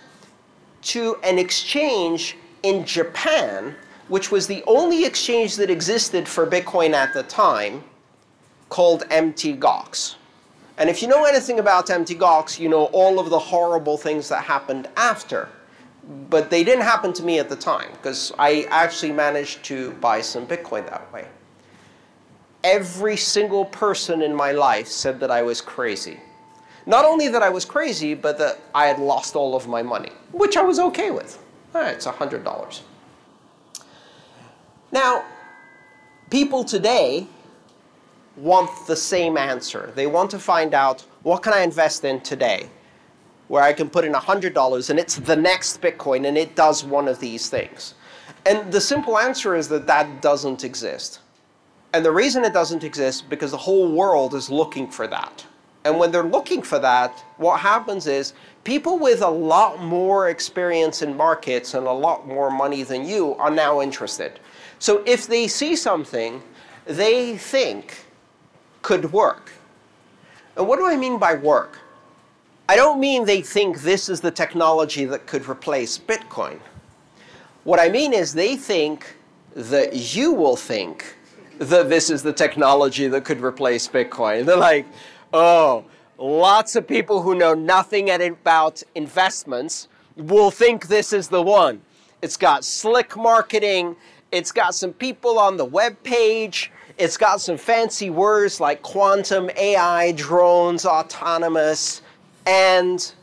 to 0.82 1.16
an 1.24 1.38
exchange 1.38 2.38
in 2.64 2.86
Japan, 2.86 3.76
which 4.08 4.32
was 4.32 4.48
the 4.48 4.64
only 4.66 5.06
exchange 5.06 5.56
that 5.58 5.70
existed 5.70 6.28
for 6.28 6.48
Bitcoin 6.48 6.94
at 6.94 7.14
the 7.14 7.24
time, 7.24 7.84
called 8.70 9.04
Mt. 9.12 9.60
And 10.80 10.90
if 10.90 11.02
you 11.02 11.08
know 11.10 11.26
anything 11.26 11.60
about 11.60 11.90
Mt. 11.90 12.08
Gox, 12.18 12.58
you 12.58 12.70
know 12.70 12.86
all 12.86 13.20
of 13.20 13.30
the 13.30 13.38
horrible 13.38 13.98
things 13.98 14.30
that 14.30 14.44
happened 14.44 14.88
after. 14.96 15.50
But 16.30 16.50
they 16.50 16.64
didn't 16.64 16.86
happen 16.86 17.14
to 17.14 17.24
me 17.24 17.38
at 17.38 17.50
the 17.50 17.56
time, 17.56 17.92
because 17.92 18.34
I 18.40 18.66
actually 18.70 19.12
managed 19.12 19.64
to 19.66 19.92
buy 19.96 20.22
some 20.22 20.48
Bitcoin 20.48 20.90
that 20.90 21.12
way. 21.14 21.28
Every 22.64 23.16
single 23.16 23.66
person 23.66 24.22
in 24.24 24.34
my 24.34 24.54
life 24.54 24.88
said 24.88 25.20
that 25.20 25.30
I 25.30 25.44
was 25.44 25.62
crazy. 25.62 26.20
Not 26.86 27.06
only 27.06 27.28
that 27.28 27.44
I 27.44 27.50
was 27.50 27.66
crazy, 27.66 28.16
but 28.16 28.40
that 28.40 28.60
I 28.74 28.88
had 28.88 28.98
lost 28.98 29.36
all 29.36 29.56
of 29.56 29.68
my 29.68 29.84
money, 29.84 30.12
which 30.32 30.58
I 30.58 30.64
was 30.64 30.80
okay 30.80 31.12
with. 31.12 31.38
All 31.76 31.82
right, 31.82 31.94
it's 31.94 32.08
$100. 32.08 32.82
Now, 34.92 35.26
people 36.32 36.64
today 36.64 37.28
want 38.40 38.88
the 38.88 38.96
same 38.96 39.38
answer. 39.38 39.92
They 39.96 40.08
want 40.08 40.32
to 40.32 40.40
find 40.40 40.74
out, 40.74 41.02
what 41.24 41.44
can 41.44 41.54
I 41.54 41.62
invest 41.62 42.04
in 42.04 42.22
today? 42.22 42.70
Where 43.48 43.64
I 43.64 43.74
can 43.74 43.90
put 43.90 44.06
in 44.06 44.14
$100 44.14 44.90
and 44.90 45.00
it's 45.00 45.16
the 45.16 45.36
next 45.36 45.82
Bitcoin 45.82 46.28
and 46.28 46.38
it 46.38 46.56
does 46.56 46.84
one 46.84 47.08
of 47.08 47.20
these 47.20 47.50
things. 47.50 47.96
And 48.46 48.72
the 48.72 48.82
simple 48.82 49.18
answer 49.18 49.56
is 49.56 49.68
that 49.70 49.88
that 49.88 50.22
doesn't 50.22 50.64
exist. 50.64 51.20
And 51.94 52.06
the 52.06 52.12
reason 52.12 52.44
it 52.44 52.54
doesn't 52.54 52.84
exist 52.84 53.24
is 53.24 53.30
because 53.30 53.52
the 53.52 53.58
whole 53.58 53.92
world 53.92 54.34
is 54.34 54.50
looking 54.50 54.90
for 54.90 55.08
that. 55.08 55.46
And 55.86 55.98
when 55.98 56.12
they're 56.12 56.24
looking 56.24 56.62
for 56.62 56.78
that, 56.80 57.24
what 57.38 57.60
happens 57.60 58.06
is 58.06 58.34
people 58.64 59.00
with 59.00 59.22
a 59.22 59.30
lot 59.30 59.82
more 59.82 60.30
experience 60.30 61.02
in 61.02 61.16
markets 61.16 61.74
and 61.74 61.88
a 61.88 61.92
lot 61.92 62.28
more 62.28 62.52
money 62.52 62.84
than 62.84 63.08
you 63.08 63.34
are 63.36 63.50
now 63.50 63.82
interested. 63.82 64.40
So 64.78 65.04
if 65.06 65.26
they 65.26 65.48
see 65.48 65.76
something 65.76 66.44
they 66.90 67.38
think 67.38 68.06
could 68.82 69.12
work. 69.12 69.52
And 70.56 70.68
what 70.68 70.78
do 70.78 70.88
I 70.88 70.96
mean 70.96 71.18
by 71.18 71.36
work? 71.36 71.80
I 72.68 72.76
don't 72.76 73.00
mean 73.00 73.26
they 73.26 73.42
think 73.42 73.82
this 73.82 74.10
is 74.10 74.22
the 74.22 74.32
technology 74.32 75.06
that 75.06 75.26
could 75.26 75.48
replace 75.48 75.98
Bitcoin. 75.98 76.60
What 77.64 77.80
I 77.80 77.90
mean 77.90 78.14
is 78.14 78.34
they 78.34 78.56
think 78.56 79.16
that 79.56 80.16
you 80.16 80.34
will 80.34 80.56
think 80.56 81.16
that 81.58 81.90
this 81.90 82.10
is 82.10 82.24
the 82.24 82.32
technology 82.32 83.08
that 83.08 83.26
could 83.26 83.42
replace 83.42 83.88
Bitcoin. 83.88 84.46
They're 84.46 84.56
like, 84.56 84.86
oh, 85.34 85.84
lots 86.18 86.76
of 86.76 86.88
people 86.88 87.22
who 87.22 87.36
know 87.36 87.54
nothing 87.54 88.10
about 88.10 88.84
investments 88.96 89.88
will 90.16 90.52
think 90.52 90.88
this 90.88 91.12
is 91.12 91.28
the 91.28 91.42
one. 91.42 91.82
It's 92.22 92.38
got 92.38 92.64
slick 92.64 93.18
marketing. 93.18 93.96
It's 94.32 94.52
got 94.52 94.76
some 94.76 94.94
people 94.94 95.40
on 95.40 95.58
the 95.58 95.66
web 95.66 96.02
page. 96.04 96.72
It's 97.00 97.16
got 97.16 97.40
some 97.40 97.56
fancy 97.56 98.10
words 98.10 98.60
like 98.60 98.82
quantum, 98.82 99.50
AI, 99.56 100.12
drones, 100.12 100.86
autonomous, 100.86 102.02
and 102.46 103.14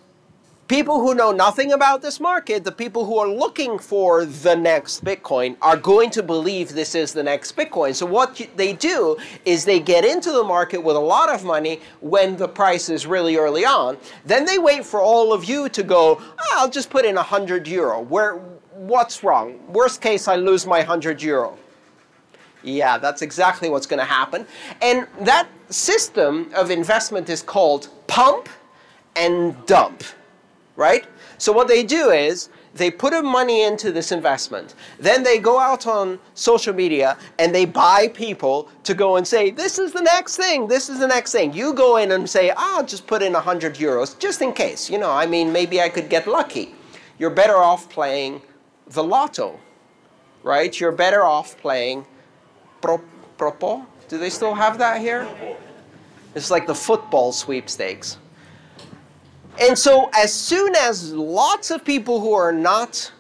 people 0.67 0.99
who 0.99 1.15
know 1.15 1.31
nothing 1.31 1.73
about 1.73 2.01
this 2.01 2.19
market, 2.19 2.65
the 2.65 2.73
people 2.73 3.05
who 3.05 3.19
are 3.19 3.29
looking 3.29 3.79
for 3.79 4.25
the 4.25 4.57
next 4.57 5.05
Bitcoin, 5.05 5.59
are 5.61 5.77
going 5.77 6.09
to 6.13 6.23
believe 6.23 6.71
this 6.71 6.95
is 6.95 7.13
the 7.13 7.23
next 7.23 7.55
Bitcoin. 7.55 7.95
So 7.95 8.07
what 8.07 8.49
they 8.57 8.73
do 8.73 9.19
is 9.45 9.67
they 9.67 9.79
get 9.79 10.07
into 10.07 10.33
the 10.33 10.43
market 10.43 10.83
with 10.83 10.97
a 10.97 11.01
lot 11.01 11.29
of 11.29 11.45
money 11.45 11.83
when 12.01 12.39
the 12.39 12.49
price 12.49 12.89
is 12.89 13.07
really 13.07 13.37
early 13.37 13.67
on. 13.67 13.99
Then 14.25 14.47
they 14.47 14.59
wait 14.59 14.87
for 14.87 15.03
all 15.03 15.35
of 15.35 15.45
you 15.45 15.69
to 15.69 15.83
go, 15.83 16.19
oh, 16.19 16.55
I'll 16.55 16.71
just 16.71 16.89
put 16.89 17.05
in 17.05 17.17
100 17.17 17.69
euro. 17.69 18.01
Where, 18.01 18.37
what's 18.73 19.23
wrong? 19.23 19.61
Worst 19.69 20.01
case, 20.01 20.29
I 20.29 20.37
lose 20.37 20.67
my 20.67 20.79
100 20.79 21.21
euro. 21.21 21.59
Yeah, 22.67 22.99
that's 22.99 23.23
exactly 23.23 23.71
what's 23.71 23.87
going 23.87 24.01
to 24.01 24.05
happen. 24.05 24.45
And 24.83 25.07
that 25.21 25.49
system 25.71 26.51
of 26.55 26.71
investment 26.71 27.31
is 27.31 27.41
called 27.41 27.89
pump 28.09 28.49
and 29.15 29.55
dump, 29.67 30.03
right? 30.75 31.07
So 31.39 31.53
what 31.53 31.69
they 31.69 31.85
do 31.85 32.11
is 32.11 32.49
they 32.75 32.91
put 32.91 33.13
money 33.25 33.63
into 33.63 33.93
this 33.93 34.11
investment. 34.11 34.75
Then 34.99 35.23
they 35.23 35.39
go 35.39 35.61
out 35.61 35.87
on 35.87 36.19
social 36.35 36.75
media 36.75 37.17
and 37.39 37.55
they 37.55 37.65
buy 37.65 38.09
people 38.09 38.69
to 38.83 38.95
go 38.95 39.17
and 39.17 39.27
say, 39.27 39.51
this 39.51 39.79
is 39.79 39.93
the 39.93 40.03
next 40.03 40.37
thing, 40.37 40.67
this 40.67 40.89
is 40.89 40.99
the 40.99 41.07
next 41.07 41.33
thing. 41.33 41.53
You 41.53 41.73
go 41.73 41.99
in 41.99 42.11
and 42.11 42.29
say, 42.29 42.53
I'll 42.57 42.85
just 42.85 43.07
put 43.07 43.23
in 43.23 43.33
100 43.33 43.77
euros 43.77 44.19
just 44.19 44.43
in 44.43 44.53
case. 44.53 44.91
You 44.91 44.99
know, 44.99 45.11
I 45.11 45.25
mean, 45.25 45.53
maybe 45.53 45.81
I 45.81 45.89
could 45.89 46.11
get 46.11 46.27
lucky. 46.27 46.75
You're 47.19 47.31
better 47.31 47.57
off 47.57 47.89
playing 47.89 48.43
the 48.89 49.05
lotto, 49.05 49.59
right? 50.43 50.79
You're 50.79 50.93
better 50.93 51.23
off 51.23 51.57
playing 51.59 52.07
Pro, 52.87 53.01
Propo? 53.37 53.85
Do 54.09 54.17
they 54.17 54.31
still 54.31 54.55
have 54.55 54.79
that 54.79 55.01
here? 55.01 55.27
It's 56.37 56.51
like 56.51 56.67
the 56.67 56.75
football 56.75 57.33
sweepstakes. 57.33 58.19
And 59.59 59.77
so 59.77 60.09
as 60.15 60.33
soon 60.33 60.77
as 60.77 61.13
lots 61.13 61.73
of 61.73 61.85
people 61.85 62.21
who 62.21 62.33
are 62.33 62.53
not 62.53 63.11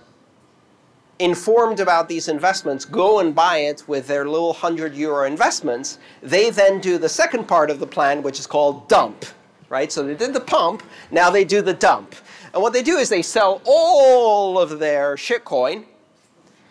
informed 1.18 1.80
about 1.80 2.08
these 2.08 2.28
investments 2.28 2.85
go 2.85 3.20
and 3.20 3.35
buy 3.35 3.58
it 3.58 3.82
with 3.88 4.06
their 4.06 4.28
little 4.28 4.52
100 4.52 4.94
euro 4.94 5.26
investments, 5.26 5.99
they 6.23 6.50
then 6.50 6.78
do 6.78 6.99
the 6.99 7.08
second 7.08 7.49
part 7.49 7.70
of 7.70 7.80
the 7.80 7.87
plan, 7.87 8.23
which 8.23 8.38
is 8.38 8.46
called 8.46 8.87
dump. 8.88 9.25
Right? 9.68 9.90
So 9.90 10.04
they 10.04 10.14
did 10.14 10.32
the 10.32 10.40
pump, 10.40 10.85
now 11.11 11.28
they 11.30 11.44
do 11.44 11.61
the 11.61 11.75
dump. 11.75 12.14
And 12.54 12.62
what 12.62 12.73
they 12.73 12.85
do 12.85 12.99
is 12.99 13.08
they 13.08 13.23
sell 13.23 13.61
all 13.64 14.61
of 14.61 14.78
their 14.78 15.16
shitcoin 15.16 15.87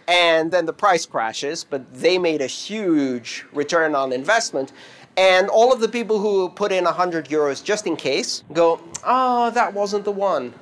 and 0.07 0.51
then 0.51 0.65
the 0.65 0.74
price 0.74 1.05
crashes, 1.05 1.63
but 1.63 1.93
they 1.93 2.17
made 2.17 2.41
a 2.41 2.47
huge 2.47 3.45
return 3.53 3.95
on 3.95 4.12
investment. 4.12 4.71
And 5.17 5.47
all 5.50 5.71
of 5.71 5.79
the 5.79 5.88
people 5.88 6.19
who 6.19 6.50
put 6.50 6.71
in 6.71 6.83
100 6.83 7.29
euros 7.29 7.63
just 7.63 7.88
in 7.88 7.95
case 7.95 8.43
go, 8.53 8.81
oh, 9.03 9.50
that 9.51 9.74
wasn't 9.74 10.03
the 10.03 10.12
one. 10.12 10.53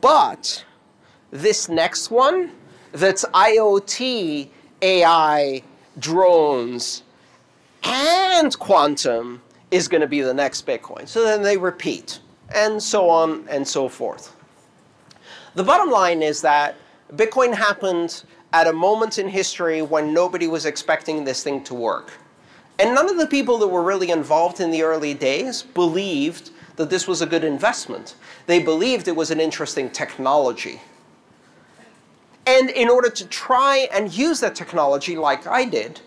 But 0.00 0.64
this 1.30 1.68
next 1.68 2.10
one, 2.10 2.52
that's 2.92 3.24
IoT, 3.24 4.48
AI, 4.82 5.62
drones, 5.98 7.02
and 7.82 8.58
quantum, 8.58 9.40
is 9.70 9.88
going 9.88 10.02
to 10.02 10.06
be 10.06 10.20
the 10.20 10.34
next 10.34 10.66
Bitcoin. 10.66 11.08
So 11.08 11.24
then 11.24 11.42
they 11.42 11.56
repeat, 11.56 12.20
and 12.54 12.82
so 12.82 13.08
on 13.08 13.46
and 13.48 13.66
so 13.66 13.88
forth. 13.88 14.36
The 15.54 15.64
bottom 15.64 15.90
line 15.90 16.22
is 16.22 16.42
that 16.42 16.76
Bitcoin 17.16 17.54
happened 17.54 18.24
at 18.52 18.66
a 18.66 18.72
moment 18.72 19.18
in 19.18 19.28
history 19.28 19.82
when 19.82 20.14
nobody 20.14 20.48
was 20.48 20.64
expecting 20.64 21.24
this 21.24 21.42
thing 21.42 21.62
to 21.64 21.74
work. 21.74 22.12
And 22.78 22.94
none 22.94 23.08
of 23.08 23.18
the 23.18 23.26
people 23.26 23.58
that 23.58 23.68
were 23.68 23.82
really 23.82 24.10
involved 24.10 24.60
in 24.60 24.70
the 24.70 24.82
early 24.82 25.12
days 25.12 25.62
believed 25.62 26.50
that 26.76 26.88
this 26.88 27.06
was 27.06 27.20
a 27.20 27.26
good 27.26 27.44
investment. 27.44 28.14
They 28.46 28.62
believed 28.62 29.08
it 29.08 29.16
was 29.16 29.30
an 29.30 29.40
interesting 29.40 29.90
technology. 29.90 30.80
And 32.46 32.70
in 32.70 32.88
order 32.88 33.10
to 33.10 33.26
try 33.26 33.88
and 33.92 34.12
use 34.12 34.40
that 34.40 34.54
technology 34.54 35.16
like 35.16 35.46
I 35.46 35.64
did, 35.64 36.00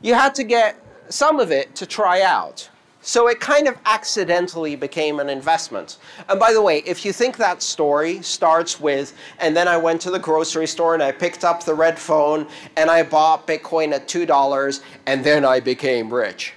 you 0.00 0.14
had 0.14 0.34
to 0.36 0.44
get 0.44 0.82
some 1.10 1.38
of 1.38 1.52
it 1.52 1.74
to 1.76 1.86
try 1.86 2.22
out. 2.22 2.68
So 3.06 3.28
it 3.28 3.38
kind 3.38 3.68
of 3.68 3.76
accidentally 3.84 4.76
became 4.76 5.20
an 5.20 5.28
investment. 5.28 5.98
And 6.26 6.40
by 6.40 6.54
the 6.54 6.62
way, 6.62 6.78
if 6.86 7.04
you 7.04 7.12
think 7.12 7.36
that 7.36 7.60
story 7.60 8.22
starts 8.22 8.80
with, 8.80 9.14
and 9.40 9.54
then 9.54 9.68
I 9.68 9.76
went 9.76 10.00
to 10.02 10.10
the 10.10 10.18
grocery 10.18 10.66
store 10.66 10.94
and 10.94 11.02
I 11.02 11.12
picked 11.12 11.44
up 11.44 11.62
the 11.62 11.74
red 11.74 11.98
phone 11.98 12.46
and 12.76 12.90
I 12.90 13.02
bought 13.02 13.46
Bitcoin 13.46 13.92
at 13.92 14.08
$2 14.08 14.80
and 15.04 15.22
then 15.22 15.44
I 15.44 15.60
became 15.60 16.12
rich, 16.12 16.54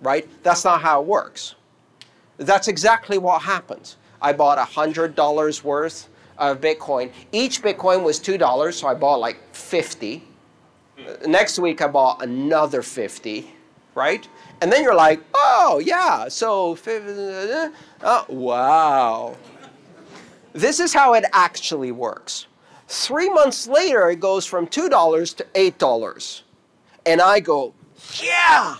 right? 0.00 0.26
That's 0.42 0.64
not 0.64 0.80
how 0.80 1.02
it 1.02 1.06
works. 1.06 1.54
That's 2.38 2.68
exactly 2.68 3.18
what 3.18 3.42
happened. 3.42 3.94
I 4.22 4.32
bought 4.32 4.56
$100 4.56 5.62
worth 5.64 6.08
of 6.38 6.62
Bitcoin. 6.62 7.12
Each 7.30 7.60
Bitcoin 7.60 8.02
was 8.02 8.18
$2, 8.18 8.72
so 8.72 8.88
I 8.88 8.94
bought 8.94 9.20
like 9.20 9.36
50. 9.54 10.24
Next 11.26 11.58
week 11.58 11.82
I 11.82 11.88
bought 11.88 12.22
another 12.24 12.80
50, 12.80 13.53
right? 13.94 14.26
And 14.60 14.72
then 14.72 14.82
you're 14.82 14.94
like, 14.94 15.20
oh, 15.34 15.80
yeah, 15.84 16.28
so, 16.28 16.76
oh, 18.02 18.24
wow. 18.28 19.36
This 20.52 20.80
is 20.80 20.94
how 20.94 21.14
it 21.14 21.24
actually 21.32 21.92
works. 21.92 22.46
Three 22.86 23.28
months 23.28 23.66
later, 23.66 24.10
it 24.10 24.20
goes 24.20 24.46
from 24.46 24.66
$2 24.66 25.36
to 25.36 25.44
$8. 25.44 26.42
And 27.06 27.20
I 27.20 27.40
go, 27.40 27.74
yeah, 28.22 28.76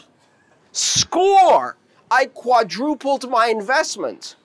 score! 0.73 1.77
I 2.11 2.27
quadrupled 2.27 3.29
my 3.29 3.49
investment. 3.49 4.37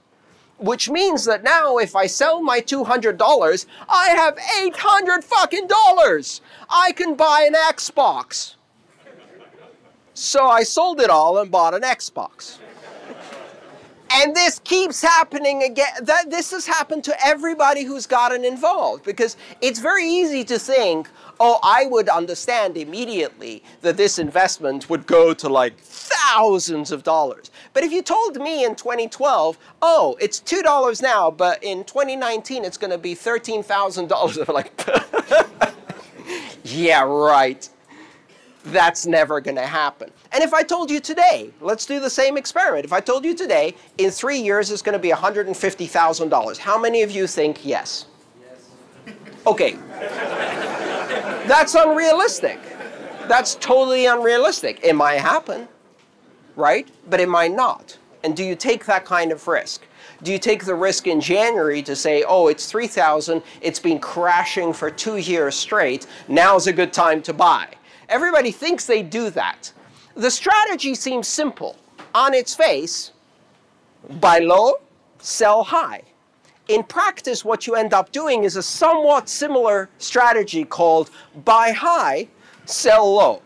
Which 0.57 0.89
means 0.89 1.23
that 1.25 1.43
now 1.43 1.77
if 1.77 1.95
I 1.95 2.07
sell 2.07 2.41
my 2.41 2.59
$200, 2.59 3.65
I 3.87 4.09
have 4.09 4.37
800 4.61 5.23
fucking 5.23 5.67
dollars. 5.67 6.41
I 6.69 6.91
can 6.91 7.15
buy 7.15 7.45
an 7.47 7.53
Xbox. 7.53 8.55
So 10.19 10.49
I 10.49 10.63
sold 10.63 10.99
it 10.99 11.09
all 11.09 11.37
and 11.37 11.49
bought 11.49 11.73
an 11.73 11.81
Xbox. 11.81 12.57
And 14.11 14.35
this 14.35 14.59
keeps 14.59 15.01
happening 15.01 15.63
again. 15.63 15.87
That 16.01 16.29
this 16.29 16.51
has 16.51 16.65
happened 16.65 17.05
to 17.05 17.25
everybody 17.25 17.85
who's 17.85 18.05
gotten 18.05 18.43
involved 18.43 19.05
because 19.05 19.37
it's 19.61 19.79
very 19.79 20.03
easy 20.03 20.43
to 20.43 20.59
think, 20.59 21.07
oh, 21.39 21.57
I 21.63 21.85
would 21.85 22.09
understand 22.09 22.75
immediately 22.75 23.63
that 23.79 23.95
this 23.95 24.19
investment 24.19 24.89
would 24.89 25.07
go 25.07 25.33
to 25.33 25.47
like 25.47 25.79
thousands 25.79 26.91
of 26.91 27.03
dollars. 27.03 27.49
But 27.71 27.85
if 27.85 27.93
you 27.93 28.01
told 28.01 28.41
me 28.41 28.65
in 28.65 28.75
2012, 28.75 29.57
oh, 29.81 30.17
it's 30.19 30.41
$2 30.41 31.01
now, 31.01 31.31
but 31.31 31.63
in 31.63 31.85
2019 31.85 32.65
it's 32.65 32.77
going 32.77 32.91
to 32.91 32.97
be 32.97 33.15
$13,000, 33.15 34.49
I'm 34.49 34.53
like, 34.53 35.73
yeah, 36.65 37.03
right 37.03 37.69
that's 38.65 39.05
never 39.05 39.39
going 39.39 39.55
to 39.55 39.65
happen. 39.65 40.11
And 40.31 40.43
if 40.43 40.53
I 40.53 40.63
told 40.63 40.91
you 40.91 40.99
today, 40.99 41.51
let's 41.61 41.85
do 41.85 41.99
the 41.99 42.09
same 42.09 42.37
experiment. 42.37 42.85
If 42.85 42.93
I 42.93 42.99
told 42.99 43.23
you 43.25 43.35
today, 43.35 43.75
in 43.97 44.11
three 44.11 44.39
years 44.39 44.71
it's 44.71 44.81
going 44.81 44.93
to 44.93 44.99
be 44.99 45.09
$150,000, 45.09 46.57
how 46.57 46.79
many 46.79 47.01
of 47.01 47.11
you 47.11 47.27
think 47.27 47.65
yes? 47.65 48.05
Yes. 48.41 49.15
Okay. 49.47 49.77
that's 51.47 51.75
unrealistic. 51.75 52.59
That's 53.27 53.55
totally 53.55 54.07
unrealistic. 54.07 54.79
It 54.83 54.95
might 54.95 55.19
happen, 55.19 55.67
right? 56.55 56.87
But 57.09 57.19
it 57.19 57.29
might 57.29 57.51
not. 57.51 57.97
And 58.23 58.35
do 58.35 58.43
you 58.43 58.55
take 58.55 58.85
that 58.85 59.05
kind 59.05 59.31
of 59.31 59.47
risk? 59.47 59.83
Do 60.21 60.33
you 60.33 60.39
take 60.39 60.65
the 60.65 60.75
risk 60.75 61.07
in 61.07 61.21
January 61.21 61.81
to 61.83 61.95
say, 61.95 62.25
oh, 62.27 62.47
it's 62.47 62.69
3,000, 62.69 63.41
it's 63.61 63.79
been 63.79 63.99
crashing 63.99 64.73
for 64.73 64.91
two 64.91 65.15
years 65.15 65.55
straight, 65.55 66.07
now's 66.27 66.67
a 66.67 66.73
good 66.73 66.91
time 66.91 67.21
to 67.21 67.33
buy? 67.33 67.69
Everybody 68.09 68.51
thinks 68.51 68.87
they 68.87 69.03
do 69.03 69.29
that. 69.29 69.71
The 70.15 70.31
strategy 70.31 70.95
seems 70.95 71.27
simple. 71.27 71.77
On 72.15 72.33
its 72.33 72.55
face, 72.55 73.11
buy 74.19 74.39
low, 74.39 74.73
sell 75.19 75.63
high. 75.63 76.01
In 76.67 76.83
practice, 76.83 77.45
what 77.45 77.67
you 77.67 77.75
end 77.75 77.93
up 77.93 78.11
doing 78.11 78.43
is 78.43 78.55
a 78.55 78.63
somewhat 78.63 79.29
similar 79.29 79.89
strategy 79.99 80.65
called 80.65 81.11
buy 81.45 81.71
high, 81.71 82.27
sell 82.65 83.13
low. 83.13 83.43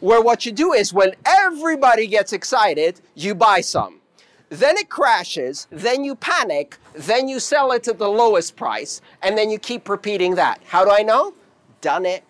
Where 0.00 0.22
what 0.22 0.46
you 0.46 0.52
do 0.52 0.72
is 0.72 0.94
when 0.94 1.14
everybody 1.26 2.06
gets 2.06 2.32
excited, 2.32 3.02
you 3.14 3.34
buy 3.34 3.60
some. 3.60 4.00
Then 4.48 4.78
it 4.78 4.88
crashes, 4.88 5.66
then 5.70 6.04
you 6.04 6.14
panic, 6.14 6.78
then 6.94 7.28
you 7.28 7.38
sell 7.38 7.72
it 7.72 7.86
at 7.86 7.98
the 7.98 8.08
lowest 8.08 8.56
price, 8.56 9.02
and 9.20 9.36
then 9.36 9.50
you 9.50 9.58
keep 9.58 9.90
repeating 9.90 10.36
that. 10.36 10.62
How 10.64 10.86
do 10.86 10.90
I 10.90 11.02
know? 11.02 11.34
Done 11.82 12.06
it 12.06 12.24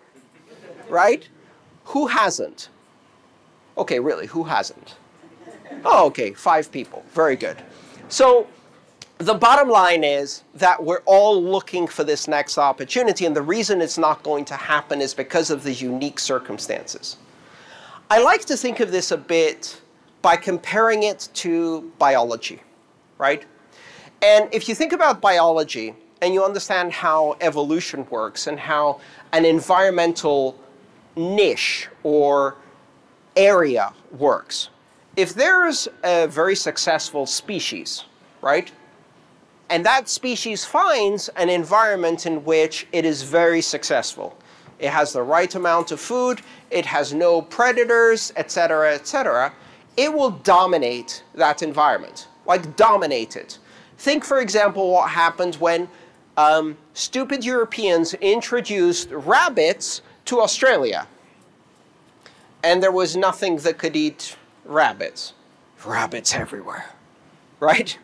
right? 0.88 1.28
Who 1.84 2.06
hasn't? 2.06 2.68
Okay, 3.76 4.00
really, 4.00 4.26
who 4.26 4.44
hasn't? 4.44 4.96
Oh, 5.84 6.06
okay, 6.06 6.32
five 6.32 6.70
people. 6.72 7.04
Very 7.12 7.36
good. 7.36 7.56
So 8.08 8.46
the 9.18 9.34
bottom 9.34 9.68
line 9.68 10.04
is 10.04 10.42
that 10.54 10.82
we're 10.82 11.02
all 11.04 11.42
looking 11.42 11.86
for 11.86 12.04
this 12.04 12.28
next 12.28 12.58
opportunity, 12.58 13.26
and 13.26 13.34
the 13.34 13.42
reason 13.42 13.80
it's 13.80 13.98
not 13.98 14.22
going 14.22 14.44
to 14.46 14.54
happen 14.54 15.00
is 15.00 15.14
because 15.14 15.50
of 15.50 15.62
the 15.62 15.72
unique 15.72 16.18
circumstances. 16.18 17.16
I 18.10 18.22
like 18.22 18.44
to 18.46 18.56
think 18.56 18.80
of 18.80 18.90
this 18.90 19.10
a 19.10 19.16
bit 19.16 19.80
by 20.22 20.36
comparing 20.36 21.02
it 21.02 21.28
to 21.34 21.92
biology, 21.98 22.62
right? 23.18 23.44
And 24.22 24.48
if 24.52 24.68
you 24.68 24.74
think 24.74 24.92
about 24.92 25.20
biology 25.20 25.94
and 26.22 26.34
you 26.34 26.44
understand 26.44 26.92
how 26.92 27.36
evolution 27.40 28.06
works 28.10 28.46
and 28.46 28.58
how 28.58 29.00
an 29.32 29.44
environmental 29.44 30.58
niche 31.18 31.88
or 32.02 32.56
area 33.36 33.92
works. 34.12 34.70
If 35.16 35.34
there's 35.34 35.88
a 36.04 36.26
very 36.28 36.54
successful 36.54 37.26
species, 37.26 38.04
right, 38.40 38.70
and 39.70 39.84
that 39.84 40.08
species 40.08 40.64
finds 40.64 41.28
an 41.30 41.50
environment 41.50 42.24
in 42.24 42.44
which 42.44 42.86
it 42.92 43.04
is 43.04 43.22
very 43.22 43.60
successful, 43.60 44.36
it 44.78 44.90
has 44.90 45.12
the 45.12 45.22
right 45.22 45.52
amount 45.54 45.90
of 45.90 46.00
food, 46.00 46.40
it 46.70 46.86
has 46.86 47.12
no 47.12 47.42
predators, 47.42 48.32
etc., 48.36 48.94
etc., 48.94 49.52
it 49.96 50.12
will 50.12 50.30
dominate 50.30 51.24
that 51.34 51.62
environment, 51.62 52.28
like 52.46 52.76
dominate 52.76 53.36
it. 53.36 53.58
Think, 53.98 54.24
for 54.24 54.40
example, 54.40 54.92
what 54.92 55.10
happened 55.10 55.56
when 55.56 55.88
um, 56.36 56.78
stupid 56.94 57.44
Europeans 57.44 58.14
introduced 58.14 59.10
rabbits 59.10 60.02
to 60.28 60.40
Australia. 60.40 61.06
And 62.62 62.82
there 62.82 62.92
was 62.92 63.16
nothing 63.16 63.56
that 63.58 63.78
could 63.78 63.96
eat 63.96 64.36
rabbits. 64.64 65.32
Rabbits 65.84 66.34
everywhere, 66.34 66.90
right? 67.60 67.98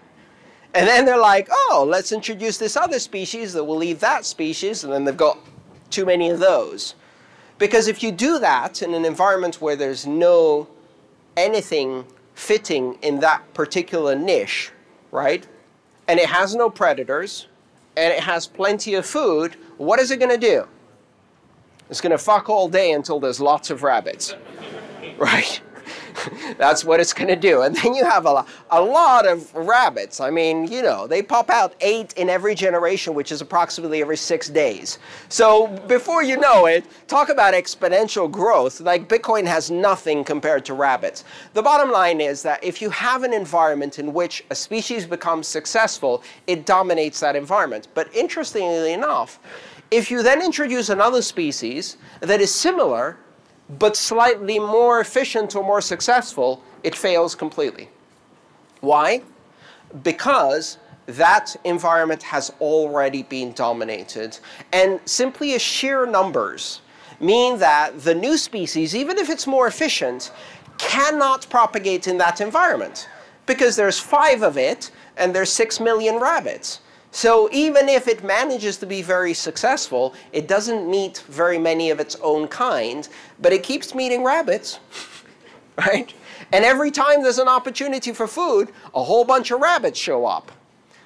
And 0.74 0.88
then 0.88 1.04
they're 1.04 1.18
like, 1.18 1.48
oh, 1.50 1.86
let's 1.88 2.12
introduce 2.12 2.58
this 2.58 2.76
other 2.76 2.98
species 2.98 3.52
that 3.52 3.64
will 3.64 3.82
eat 3.82 4.00
that 4.00 4.24
species, 4.24 4.84
and 4.84 4.92
then 4.92 5.04
they've 5.04 5.16
got 5.16 5.38
too 5.90 6.04
many 6.04 6.30
of 6.30 6.40
those. 6.40 6.94
Because 7.58 7.88
if 7.88 8.02
you 8.02 8.10
do 8.10 8.38
that 8.38 8.82
in 8.82 8.94
an 8.94 9.04
environment 9.04 9.60
where 9.60 9.76
there's 9.76 10.06
no 10.06 10.66
anything 11.36 12.04
fitting 12.34 12.98
in 13.02 13.20
that 13.20 13.42
particular 13.54 14.14
niche, 14.14 14.72
right? 15.12 15.46
And 16.08 16.18
it 16.18 16.28
has 16.28 16.54
no 16.54 16.70
predators, 16.70 17.48
and 17.96 18.12
it 18.12 18.20
has 18.20 18.46
plenty 18.46 18.94
of 18.94 19.04
food, 19.06 19.56
what 19.76 20.00
is 20.00 20.10
it 20.10 20.18
going 20.18 20.30
to 20.30 20.38
do? 20.38 20.66
It's 21.90 22.00
going 22.00 22.12
to 22.12 22.18
fuck 22.18 22.48
all 22.48 22.68
day 22.68 22.92
until 22.92 23.20
there's 23.20 23.40
lots 23.40 23.70
of 23.70 23.82
rabbits, 23.82 24.34
right? 25.18 25.60
That's 26.58 26.84
what 26.84 27.00
it's 27.00 27.12
going 27.12 27.28
to 27.28 27.36
do. 27.36 27.62
And 27.62 27.76
then 27.76 27.94
you 27.94 28.04
have 28.04 28.26
a, 28.26 28.44
a 28.70 28.80
lot 28.80 29.26
of 29.26 29.54
rabbits. 29.54 30.20
I 30.20 30.30
mean, 30.30 30.70
you 30.70 30.82
know, 30.82 31.06
they 31.06 31.22
pop 31.22 31.50
out 31.50 31.74
eight 31.80 32.12
in 32.14 32.28
every 32.28 32.54
generation, 32.54 33.14
which 33.14 33.32
is 33.32 33.40
approximately 33.40 34.00
every 34.00 34.16
six 34.16 34.48
days. 34.48 34.98
So 35.28 35.68
before 35.86 36.22
you 36.22 36.36
know 36.36 36.66
it, 36.66 36.84
talk 37.06 37.28
about 37.28 37.54
exponential 37.54 38.30
growth. 38.30 38.80
Like 38.80 39.08
Bitcoin 39.08 39.46
has 39.46 39.70
nothing 39.70 40.24
compared 40.24 40.64
to 40.66 40.74
rabbits. 40.74 41.24
The 41.52 41.62
bottom 41.62 41.90
line 41.90 42.20
is 42.20 42.42
that 42.42 42.62
if 42.62 42.80
you 42.80 42.90
have 42.90 43.22
an 43.22 43.32
environment 43.32 43.98
in 43.98 44.12
which 44.12 44.44
a 44.50 44.54
species 44.54 45.06
becomes 45.06 45.46
successful, 45.46 46.22
it 46.46 46.66
dominates 46.66 47.20
that 47.20 47.36
environment. 47.36 47.88
But 47.94 48.14
interestingly 48.14 48.92
enough, 48.92 49.38
if 49.90 50.10
you 50.10 50.22
then 50.22 50.42
introduce 50.42 50.88
another 50.88 51.22
species 51.22 51.96
that 52.20 52.40
is 52.40 52.54
similar, 52.54 53.16
but 53.78 53.96
slightly 53.96 54.58
more 54.58 55.00
efficient 55.00 55.54
or 55.56 55.62
more 55.62 55.80
successful, 55.80 56.62
it 56.82 56.94
fails 56.94 57.34
completely. 57.34 57.88
Why? 58.80 59.22
Because 60.02 60.78
that 61.06 61.54
environment 61.64 62.22
has 62.22 62.50
already 62.60 63.22
been 63.22 63.52
dominated. 63.52 64.38
And 64.72 65.00
simply 65.04 65.54
a 65.54 65.58
sheer 65.58 66.06
numbers 66.06 66.80
mean 67.20 67.58
that 67.58 68.00
the 68.00 68.14
new 68.14 68.36
species, 68.36 68.94
even 68.94 69.18
if 69.18 69.30
it's 69.30 69.46
more 69.46 69.66
efficient, 69.66 70.32
cannot 70.78 71.48
propagate 71.50 72.08
in 72.08 72.18
that 72.18 72.40
environment 72.40 73.08
because 73.46 73.76
there's 73.76 73.98
five 73.98 74.42
of 74.42 74.56
it 74.56 74.90
and 75.16 75.34
there's 75.34 75.52
six 75.52 75.78
million 75.78 76.16
rabbits. 76.16 76.80
So 77.14 77.48
even 77.52 77.88
if 77.88 78.08
it 78.08 78.24
manages 78.24 78.76
to 78.78 78.86
be 78.86 79.00
very 79.00 79.34
successful, 79.34 80.16
it 80.32 80.48
doesn't 80.48 80.90
meet 80.90 81.18
very 81.28 81.58
many 81.58 81.90
of 81.90 82.00
its 82.00 82.16
own 82.16 82.48
kind, 82.48 83.08
but 83.40 83.52
it 83.52 83.62
keeps 83.62 83.94
meeting 83.94 84.24
rabbits, 84.24 84.80
right? 85.78 86.12
And 86.50 86.64
every 86.64 86.90
time 86.90 87.22
there's 87.22 87.38
an 87.38 87.46
opportunity 87.46 88.12
for 88.12 88.26
food, 88.26 88.70
a 88.96 89.02
whole 89.04 89.24
bunch 89.24 89.52
of 89.52 89.60
rabbits 89.60 89.96
show 89.96 90.26
up. 90.26 90.50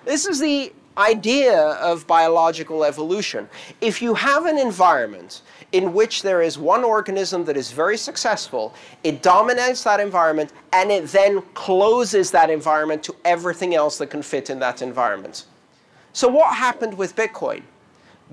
This 0.07 0.25
is 0.25 0.41
the 0.41 0.73
idea 0.97 1.61
of 1.73 2.07
biological 2.07 2.85
evolution. 2.85 3.47
If 3.83 4.01
you 4.01 4.15
have 4.15 4.47
an 4.47 4.57
environment 4.57 5.43
in 5.73 5.93
which 5.93 6.23
there 6.23 6.41
is 6.41 6.57
one 6.57 6.85
organism 6.85 7.45
that 7.45 7.57
is 7.59 7.71
very 7.71 7.99
successful, 7.99 8.75
it 9.05 9.23
dominates 9.23 9.85
that 9.85 10.01
environment, 10.01 10.55
and 10.73 10.91
it 10.91 11.09
then 11.09 11.43
closes 11.53 12.31
that 12.31 12.49
environment 12.49 13.03
to 13.03 13.15
everything 13.27 13.75
else 13.75 13.99
that 13.99 14.07
can 14.07 14.23
fit 14.23 14.49
in 14.49 14.59
that 14.61 14.81
environment. 14.81 15.45
So 16.19 16.27
what 16.27 16.53
happened 16.57 16.99
with 16.99 17.15
Bitcoin? 17.15 17.63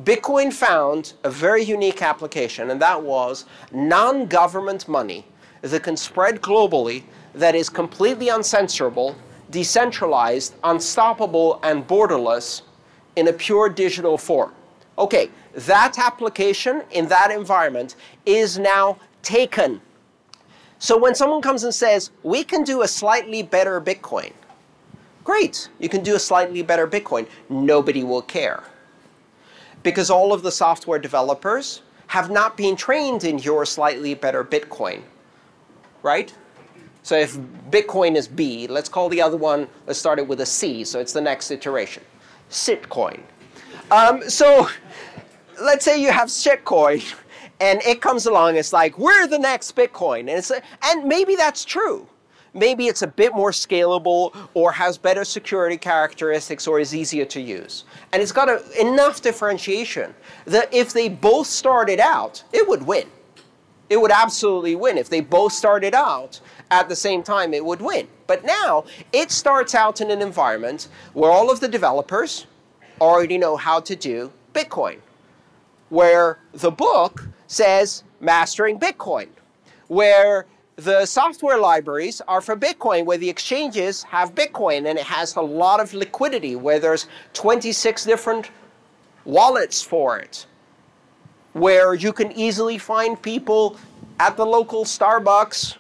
Bitcoin 0.04 0.52
found 0.52 1.14
a 1.24 1.30
very 1.30 1.64
unique 1.64 2.02
application, 2.02 2.72
and 2.72 2.82
that 2.82 3.00
was 3.00 3.46
non-government 3.72 4.88
money 4.88 5.24
that 5.62 5.84
can 5.84 5.96
spread 5.96 6.42
globally, 6.42 7.04
that 7.36 7.54
is 7.54 7.70
completely 7.70 8.30
uncensorable, 8.30 9.14
decentralized, 9.52 10.56
unstoppable, 10.64 11.60
and 11.62 11.88
borderless 11.88 12.64
in 13.18 13.28
a 13.28 13.34
pure 13.34 13.70
digital 13.70 14.18
form. 14.18 14.52
Okay, 14.98 15.30
that 15.54 16.00
application 16.00 16.82
in 16.90 17.08
that 17.10 17.30
environment 17.30 17.98
is 18.26 18.58
now 18.58 18.98
taken. 19.22 19.80
So 20.80 20.98
when 20.98 21.14
someone 21.14 21.44
comes 21.44 21.64
and 21.64 21.72
says, 21.72 22.10
we 22.24 22.44
can 22.44 22.64
do 22.64 22.82
a 22.82 22.88
slightly 22.88 23.44
better 23.44 23.80
Bitcoin, 23.80 24.32
great, 25.26 25.70
you 25.80 25.90
can 25.90 26.02
do 26.02 26.16
a 26.16 26.20
slightly 26.20 26.62
better 26.62 26.88
Bitcoin. 26.88 27.28
Nobody 27.50 28.04
will 28.06 28.22
care. 28.22 28.64
Because 29.84 30.10
all 30.10 30.32
of 30.32 30.42
the 30.42 30.52
software 30.52 31.00
developers 31.00 31.82
have 32.08 32.32
not 32.32 32.56
been 32.56 32.78
trained 32.78 33.26
in 33.26 33.40
your 33.40 33.66
slightly 33.66 34.14
better 34.14 34.44
Bitcoin, 34.44 35.02
right? 36.04 36.34
So 37.04 37.18
if 37.18 37.38
Bitcoin 37.70 38.16
is 38.16 38.28
B, 38.28 38.68
let's 38.68 38.90
call 38.90 39.10
the 39.10 39.22
other 39.22 39.38
one, 39.38 39.68
let's 39.86 40.00
start 40.00 40.18
it 40.18 40.28
with 40.28 40.42
a 40.42 40.46
C, 40.46 40.84
so 40.84 41.00
it's 41.00 41.14
the 41.14 41.22
next 41.22 41.52
iteration. 41.52 42.02
Sitcoin. 42.50 43.20
Um, 43.92 44.28
so 44.30 44.70
let's 45.62 45.86
say 45.86 46.02
you 46.02 46.12
have 46.12 46.30
shitcoin, 46.30 47.04
and 47.60 47.82
it 47.84 48.02
comes 48.02 48.26
along, 48.26 48.58
it's 48.58 48.74
like, 48.74 48.98
we're 48.98 49.28
the 49.28 49.40
next 49.40 49.76
Bitcoin. 49.76 50.30
And, 50.30 50.64
and 50.84 51.08
maybe 51.08 51.36
that's 51.36 51.64
true. 51.64 52.08
Maybe 52.56 52.88
it's 52.88 53.02
a 53.02 53.08
bit 53.08 53.36
more 53.36 53.52
scalable 53.52 54.34
or 54.54 54.72
has 54.72 54.98
better 54.98 55.26
security 55.26 55.76
characteristics 55.76 56.68
or 56.68 56.80
is 56.80 56.96
easier 56.96 57.26
to 57.26 57.42
use. 57.42 57.84
And 58.14 58.22
it's 58.22 58.32
got 58.32 58.48
a, 58.48 58.64
enough 58.80 59.22
differentiation 59.22 60.16
that 60.46 60.74
if 60.74 60.94
they 60.94 61.10
both 61.10 61.48
started 61.48 62.00
out, 62.00 62.46
it 62.54 62.66
would 62.66 62.88
win. 62.88 63.08
It 63.90 63.98
would 64.02 64.10
absolutely 64.10 64.76
win. 64.76 64.98
If 64.98 65.10
they 65.10 65.20
both 65.20 65.52
started 65.52 65.94
out 65.94 66.40
at 66.72 66.88
the 66.88 66.96
same 66.96 67.24
time, 67.24 67.54
it 67.54 67.64
would 67.64 67.82
win. 67.82 68.08
But 68.26 68.46
now, 68.46 68.86
it 69.12 69.32
starts 69.32 69.76
out 69.76 70.00
in 70.00 70.10
an 70.10 70.22
environment 70.22 70.88
where 71.14 71.32
all 71.32 71.52
of 71.52 71.60
the 71.60 71.68
developers 71.68 72.48
already 73.02 73.38
know 73.38 73.58
how 73.58 73.82
to 73.82 73.98
do 73.98 74.32
Bitcoin, 74.54 75.00
where 75.90 76.40
the 76.54 76.72
book 76.72 77.28
says 77.48 78.04
mastering 78.22 78.80
Bitcoin, 78.80 79.28
where 79.88 80.46
the 80.78 81.06
software 81.06 81.58
libraries 81.58 82.22
are 82.28 82.42
for 82.42 82.56
Bitcoin, 82.56 83.06
where 83.06 83.18
the 83.18 83.30
exchanges 83.30 84.04
have 84.04 84.36
Bitcoin, 84.36 84.88
and 84.90 85.00
it 85.00 85.06
has 85.06 85.36
a 85.36 85.42
lot 85.42 85.80
of 85.80 85.94
liquidity, 85.94 86.56
where 86.56 86.80
there's 86.80 87.08
26 87.34 88.04
different 88.04 88.52
wallets 89.24 89.82
for 89.82 90.20
it, 90.20 90.46
where 91.54 91.94
you 91.94 92.12
can 92.12 92.32
easily 92.34 92.78
find 92.78 93.22
people 93.22 93.78
at 94.20 94.36
the 94.38 94.46
local 94.46 94.84
Starbucks 94.84 95.78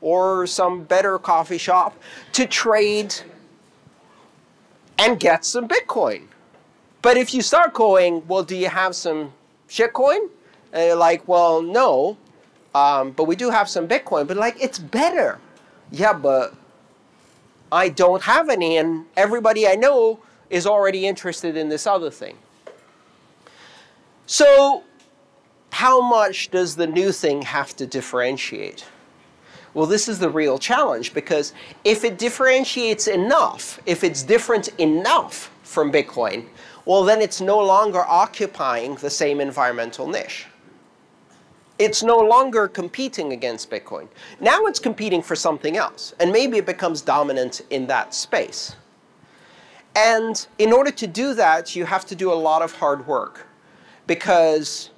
or 0.00 0.46
some 0.46 0.84
better 0.84 1.18
coffee 1.18 1.58
shop 1.58 1.98
to 2.32 2.46
trade 2.46 3.14
and 4.98 5.18
get 5.18 5.44
some 5.44 5.66
Bitcoin. 5.66 6.22
But 7.02 7.16
if 7.16 7.32
you 7.32 7.42
start 7.42 7.72
going, 7.72 8.26
well, 8.26 8.42
do 8.42 8.56
you 8.56 8.68
have 8.68 8.94
some 8.94 9.32
shitcoin? 9.68 10.28
You're 10.74 10.96
like, 10.96 11.26
well, 11.26 11.62
no, 11.62 12.16
um, 12.78 13.10
but 13.10 13.24
we 13.24 13.34
do 13.34 13.50
have 13.50 13.68
some 13.68 13.88
Bitcoin. 13.88 14.26
But 14.28 14.36
like, 14.36 14.56
it's 14.62 14.78
better. 14.78 15.38
Yeah, 15.90 16.12
but 16.12 16.54
I 17.72 17.88
don't 17.88 18.22
have 18.22 18.48
any, 18.48 18.76
and 18.76 19.06
everybody 19.16 19.66
I 19.66 19.74
know 19.74 20.20
is 20.48 20.66
already 20.66 21.06
interested 21.06 21.56
in 21.56 21.68
this 21.68 21.86
other 21.86 22.10
thing. 22.10 22.36
So 24.26 24.84
how 25.72 26.00
much 26.00 26.50
does 26.50 26.76
the 26.76 26.86
new 26.86 27.10
thing 27.12 27.42
have 27.42 27.74
to 27.76 27.86
differentiate? 27.86 28.84
Well, 29.74 29.86
this 29.86 30.08
is 30.08 30.18
the 30.18 30.30
real 30.30 30.58
challenge 30.58 31.14
because 31.14 31.52
if 31.84 32.04
it 32.04 32.18
differentiates 32.18 33.06
enough, 33.06 33.80
if 33.86 34.04
it's 34.04 34.22
different 34.22 34.68
enough 34.78 35.50
from 35.62 35.92
Bitcoin, 35.92 36.46
well, 36.84 37.04
then 37.04 37.20
it's 37.20 37.40
no 37.40 37.58
longer 37.58 38.04
occupying 38.06 38.94
the 38.96 39.10
same 39.10 39.40
environmental 39.40 40.06
niche. 40.06 40.46
It's 41.78 42.02
no 42.02 42.18
longer 42.18 42.66
competing 42.66 43.32
against 43.32 43.70
Bitcoin. 43.70 44.08
Now 44.40 44.66
it's 44.66 44.80
competing 44.80 45.22
for 45.22 45.36
something 45.36 45.76
else, 45.76 46.12
and 46.18 46.32
maybe 46.32 46.58
it 46.58 46.66
becomes 46.66 47.00
dominant 47.00 47.62
in 47.70 47.86
that 47.86 48.14
space. 48.14 48.74
And 49.94 50.46
in 50.58 50.72
order 50.72 50.90
to 50.90 51.06
do 51.06 51.34
that, 51.34 51.76
you 51.76 51.84
have 51.84 52.04
to 52.06 52.16
do 52.16 52.32
a 52.32 52.34
lot 52.34 52.62
of 52.62 52.72
hard 52.72 53.06
work. 53.06 53.46
Because 54.06 54.90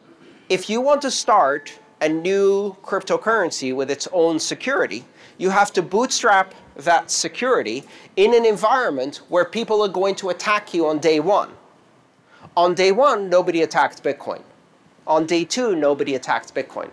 if 0.48 0.70
you 0.70 0.80
want 0.80 1.02
to 1.02 1.10
start 1.10 1.78
a 2.00 2.08
new 2.08 2.76
cryptocurrency 2.82 3.74
with 3.74 3.90
its 3.90 4.08
own 4.12 4.38
security, 4.38 5.04
you 5.36 5.50
have 5.50 5.72
to 5.72 5.82
bootstrap 5.82 6.54
that 6.76 7.10
security 7.10 7.84
in 8.16 8.34
an 8.34 8.46
environment 8.46 9.22
where 9.28 9.44
people 9.44 9.82
are 9.82 9.88
going 9.88 10.14
to 10.14 10.30
attack 10.30 10.72
you 10.72 10.86
on 10.86 10.98
day 10.98 11.20
one. 11.20 11.50
On 12.56 12.74
day 12.74 12.92
one, 12.92 13.28
nobody 13.28 13.62
attacked 13.62 14.02
Bitcoin. 14.02 14.42
On 15.10 15.26
day 15.26 15.44
two, 15.44 15.74
nobody 15.74 16.14
attacked 16.14 16.54
Bitcoin. 16.54 16.88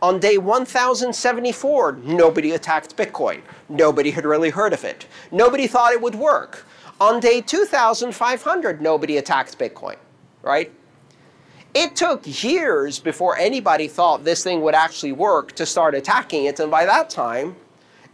On 0.00 0.18
day 0.18 0.38
1074, 0.38 1.92
nobody 2.02 2.52
attacked 2.52 2.96
Bitcoin. 2.96 3.42
Nobody 3.68 4.10
had 4.12 4.24
really 4.24 4.48
heard 4.48 4.72
of 4.72 4.82
it. 4.82 5.06
Nobody 5.30 5.66
thought 5.66 5.92
it 5.92 6.00
would 6.00 6.14
work. 6.14 6.64
On 7.02 7.20
day 7.20 7.42
2500, 7.42 8.80
nobody 8.80 9.18
attacked 9.18 9.58
Bitcoin, 9.58 9.96
right? 10.40 10.72
It 11.74 11.96
took 11.96 12.22
years 12.42 12.98
before 12.98 13.36
anybody 13.36 13.88
thought 13.88 14.24
this 14.24 14.42
thing 14.42 14.62
would 14.62 14.74
actually 14.74 15.12
work 15.12 15.52
to 15.56 15.66
start 15.66 15.94
attacking 15.94 16.46
it, 16.46 16.60
and 16.60 16.70
by 16.70 16.86
that 16.86 17.10
time, 17.10 17.56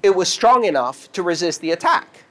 it 0.03 0.17
was 0.17 0.29
strong 0.29 0.65
enough 0.65 1.11
to 1.13 1.23
resist 1.23 1.61
the 1.61 1.71
attack. 1.71 2.25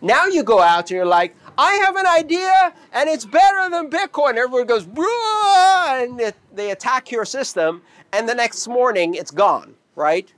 Now 0.00 0.26
you 0.26 0.44
go 0.44 0.60
out 0.60 0.82
and 0.82 0.90
you're 0.92 1.04
like, 1.04 1.34
I 1.60 1.74
have 1.84 1.96
an 1.96 2.06
idea, 2.06 2.72
and 2.92 3.08
it's 3.08 3.26
better 3.26 3.68
than 3.68 3.90
Bitcoin. 3.90 4.36
Everyone 4.36 4.66
goes, 4.66 4.86
and 4.86 6.20
it, 6.20 6.36
they 6.54 6.70
attack 6.70 7.10
your 7.10 7.24
system, 7.24 7.82
and 8.12 8.28
the 8.28 8.34
next 8.34 8.68
morning 8.68 9.14
it's 9.14 9.32
gone, 9.32 9.74
right? 9.96 10.32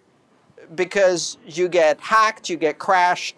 Because 0.75 1.37
you 1.47 1.69
get 1.69 2.01
hacked, 2.01 2.49
you 2.49 2.57
get 2.57 2.79
crashed. 2.79 3.37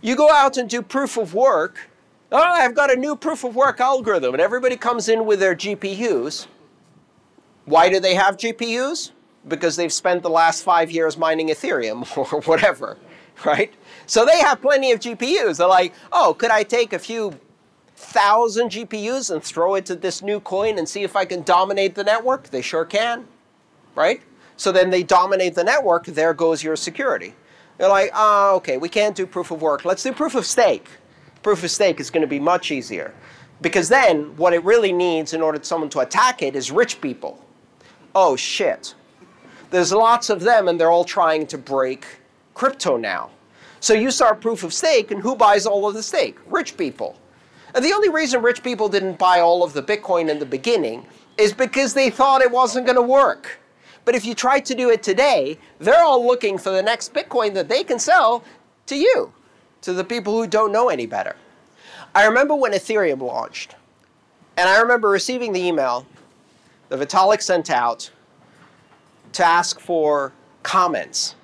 You 0.00 0.16
go 0.16 0.32
out 0.32 0.56
and 0.56 0.70
do 0.70 0.80
proof 0.80 1.18
of 1.18 1.34
work, 1.34 1.90
oh, 2.32 2.38
I've 2.38 2.74
got 2.74 2.90
a 2.90 2.96
new 2.96 3.14
proof 3.14 3.44
of 3.44 3.54
work 3.54 3.78
algorithm, 3.78 4.34
and 4.34 4.40
everybody 4.40 4.76
comes 4.76 5.08
in 5.08 5.26
with 5.26 5.38
their 5.38 5.54
GPUs. 5.54 6.46
Why 7.66 7.90
do 7.90 8.00
they 8.00 8.14
have 8.14 8.38
GPUs? 8.38 9.12
Because 9.46 9.76
they've 9.76 9.92
spent 9.92 10.22
the 10.22 10.30
last 10.30 10.64
five 10.64 10.90
years 10.90 11.18
mining 11.18 11.48
Ethereum 11.48 12.16
or 12.32 12.40
whatever, 12.40 12.96
right? 13.44 13.72
So 14.12 14.26
they 14.26 14.40
have 14.40 14.60
plenty 14.60 14.92
of 14.92 15.00
GPUs. 15.00 15.56
They're 15.56 15.66
like, 15.66 15.94
oh, 16.12 16.34
could 16.34 16.50
I 16.50 16.64
take 16.64 16.92
a 16.92 16.98
few 16.98 17.32
thousand 17.96 18.68
GPUs 18.68 19.30
and 19.30 19.42
throw 19.42 19.76
it 19.76 19.86
to 19.86 19.94
this 19.94 20.20
new 20.20 20.38
coin 20.38 20.76
and 20.76 20.86
see 20.86 21.02
if 21.02 21.16
I 21.16 21.24
can 21.24 21.42
dominate 21.44 21.94
the 21.94 22.04
network? 22.04 22.50
They 22.50 22.60
sure 22.60 22.84
can, 22.84 23.26
right? 23.94 24.20
So 24.58 24.70
then 24.70 24.90
they 24.90 25.02
dominate 25.02 25.54
the 25.54 25.64
network, 25.64 26.04
there 26.04 26.34
goes 26.34 26.62
your 26.62 26.76
security. 26.76 27.34
They're 27.78 27.88
like, 27.88 28.10
oh, 28.14 28.56
okay, 28.56 28.76
we 28.76 28.90
can't 28.90 29.16
do 29.16 29.26
proof 29.26 29.50
of 29.50 29.62
work. 29.62 29.86
Let's 29.86 30.02
do 30.02 30.12
proof 30.12 30.34
of 30.34 30.44
stake 30.44 30.88
proof 31.42 31.64
of 31.64 31.70
stake 31.70 32.00
is 32.00 32.10
going 32.10 32.20
to 32.20 32.28
be 32.28 32.38
much 32.38 32.70
easier. 32.70 33.14
Because 33.60 33.88
then 33.88 34.36
what 34.36 34.52
it 34.52 34.62
really 34.64 34.92
needs 34.92 35.32
in 35.32 35.40
order 35.40 35.58
for 35.58 35.64
someone 35.64 35.90
to 35.90 36.00
attack 36.00 36.42
it 36.42 36.56
is 36.56 36.70
rich 36.70 37.00
people. 37.00 37.44
Oh, 38.14 38.36
shit. 38.36 38.94
There's 39.70 39.92
lots 39.92 40.30
of 40.30 40.40
them, 40.40 40.68
and 40.68 40.78
they're 40.78 40.90
all 40.90 41.04
trying 41.04 41.46
to 41.48 41.58
break 41.58 42.04
crypto 42.54 42.96
now. 42.96 43.30
So 43.82 43.94
you 43.94 44.12
start 44.12 44.40
proof 44.40 44.62
of 44.62 44.72
stake, 44.72 45.10
and 45.10 45.20
who 45.20 45.34
buys 45.34 45.66
all 45.66 45.88
of 45.88 45.94
the 45.94 46.04
stake? 46.04 46.38
Rich 46.46 46.76
people. 46.76 47.18
And 47.74 47.84
the 47.84 47.92
only 47.92 48.08
reason 48.08 48.40
rich 48.40 48.62
people 48.62 48.88
didn't 48.88 49.18
buy 49.18 49.40
all 49.40 49.64
of 49.64 49.72
the 49.72 49.82
Bitcoin 49.82 50.30
in 50.30 50.38
the 50.38 50.46
beginning 50.46 51.04
is 51.36 51.52
because 51.52 51.92
they 51.92 52.08
thought 52.08 52.42
it 52.42 52.50
wasn't 52.52 52.86
going 52.86 52.94
to 52.94 53.02
work. 53.02 53.58
But 54.04 54.14
if 54.14 54.24
you 54.24 54.36
try 54.36 54.60
to 54.60 54.74
do 54.76 54.90
it 54.90 55.02
today, 55.02 55.58
they're 55.80 56.04
all 56.04 56.24
looking 56.24 56.58
for 56.58 56.70
the 56.70 56.80
next 56.80 57.12
Bitcoin 57.12 57.54
that 57.54 57.68
they 57.68 57.82
can 57.82 57.98
sell 57.98 58.44
to 58.86 58.96
you, 58.96 59.32
to 59.80 59.92
the 59.92 60.04
people 60.04 60.32
who 60.40 60.46
don't 60.46 60.70
know 60.70 60.88
any 60.88 61.06
better. 61.06 61.34
I 62.14 62.26
remember 62.26 62.54
when 62.54 62.74
Ethereum 62.74 63.20
launched, 63.20 63.74
and 64.56 64.68
I 64.68 64.78
remember 64.78 65.08
receiving 65.08 65.52
the 65.52 65.60
email 65.60 66.06
that 66.88 67.00
Vitalik 67.00 67.42
sent 67.42 67.68
out 67.68 68.12
to 69.32 69.44
ask 69.44 69.80
for 69.80 70.32
comments. 70.62 71.34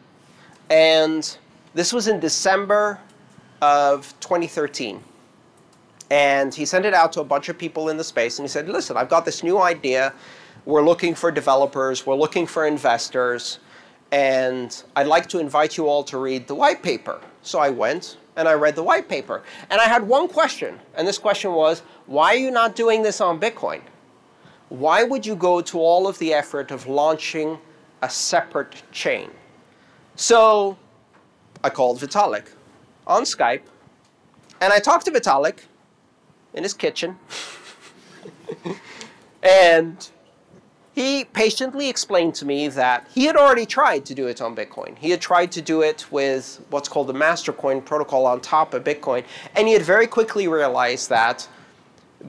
And 0.71 1.37
this 1.79 1.93
was 1.93 2.09
in 2.09 2.19
December 2.19 2.99
of 3.63 4.13
2013. 4.19 5.01
And 6.11 6.53
he 6.53 6.65
sent 6.65 6.85
it 6.85 6.93
out 6.93 7.13
to 7.13 7.21
a 7.21 7.25
bunch 7.25 7.49
of 7.49 7.57
people 7.57 7.89
in 7.89 7.97
the 7.97 8.03
space 8.03 8.41
and 8.41 8.45
he 8.45 8.49
said, 8.49 8.69
listen, 8.69 8.97
I've 8.97 9.09
got 9.09 9.25
this 9.25 9.45
new 9.45 9.59
idea. 9.59 10.13
We're 10.65 10.83
looking 10.83 11.15
for 11.15 11.31
developers, 11.31 12.05
we're 12.05 12.17
looking 12.17 12.49
for 12.49 12.67
investors, 12.67 13.61
and 14.11 14.83
I'd 14.97 15.07
like 15.07 15.29
to 15.29 15.39
invite 15.39 15.77
you 15.77 15.87
all 15.87 16.03
to 16.05 16.19
read 16.19 16.49
the 16.49 16.55
white 16.57 16.83
paper. 16.83 17.21
So 17.43 17.61
I 17.61 17.71
went 17.71 18.17
and 18.37 18.49
I 18.49 18.55
read 18.55 18.75
the 18.75 18.83
white 18.83 19.09
paper. 19.09 19.45
And 19.71 19.81
I 19.81 19.85
had 19.85 20.03
one 20.03 20.27
question, 20.27 20.81
and 20.97 21.07
this 21.07 21.17
question 21.17 21.53
was, 21.53 21.83
why 22.07 22.35
are 22.35 22.39
you 22.39 22.51
not 22.51 22.75
doing 22.75 23.03
this 23.03 23.21
on 23.21 23.39
Bitcoin? 23.39 23.83
Why 24.69 25.05
would 25.05 25.25
you 25.25 25.37
go 25.37 25.61
to 25.61 25.79
all 25.79 26.09
of 26.09 26.19
the 26.19 26.35
effort 26.35 26.73
of 26.73 26.89
launching 26.89 27.57
a 28.03 28.11
separate 28.11 28.83
chain? 28.91 29.31
So 30.17 30.77
I 31.63 31.71
called 31.71 31.99
Vitalik 31.99 32.47
on 33.07 33.23
Skype, 33.23 33.63
and 34.61 34.73
I 34.73 34.79
talked 34.79 35.07
to 35.07 35.11
Vitalik 35.11 35.61
in 36.55 36.63
his 36.63 36.75
kitchen. 36.75 37.19
and 39.43 40.09
he 40.95 41.25
patiently 41.25 41.89
explained 41.89 42.35
to 42.37 42.45
me 42.45 42.69
that 42.69 43.07
he 43.15 43.25
had 43.27 43.37
already 43.37 43.67
tried 43.67 44.05
to 44.07 44.15
do 44.15 44.27
it 44.27 44.41
on 44.41 44.57
Bitcoin. 44.57 44.99
He 44.99 45.11
had 45.11 45.21
tried 45.21 45.53
to 45.53 45.63
do 45.63 45.83
it 45.83 46.11
with 46.11 46.65
what's 46.71 46.89
called 46.89 47.07
the 47.07 47.15
Mastercoin 47.15 47.85
protocol 47.85 48.27
on 48.27 48.41
top 48.41 48.75
of 48.75 48.83
Bitcoin, 48.85 49.25
and 49.55 49.69
he 49.69 49.75
had 49.75 49.83
very 49.83 50.07
quickly 50.07 50.49
realized 50.49 51.09
that 51.11 51.49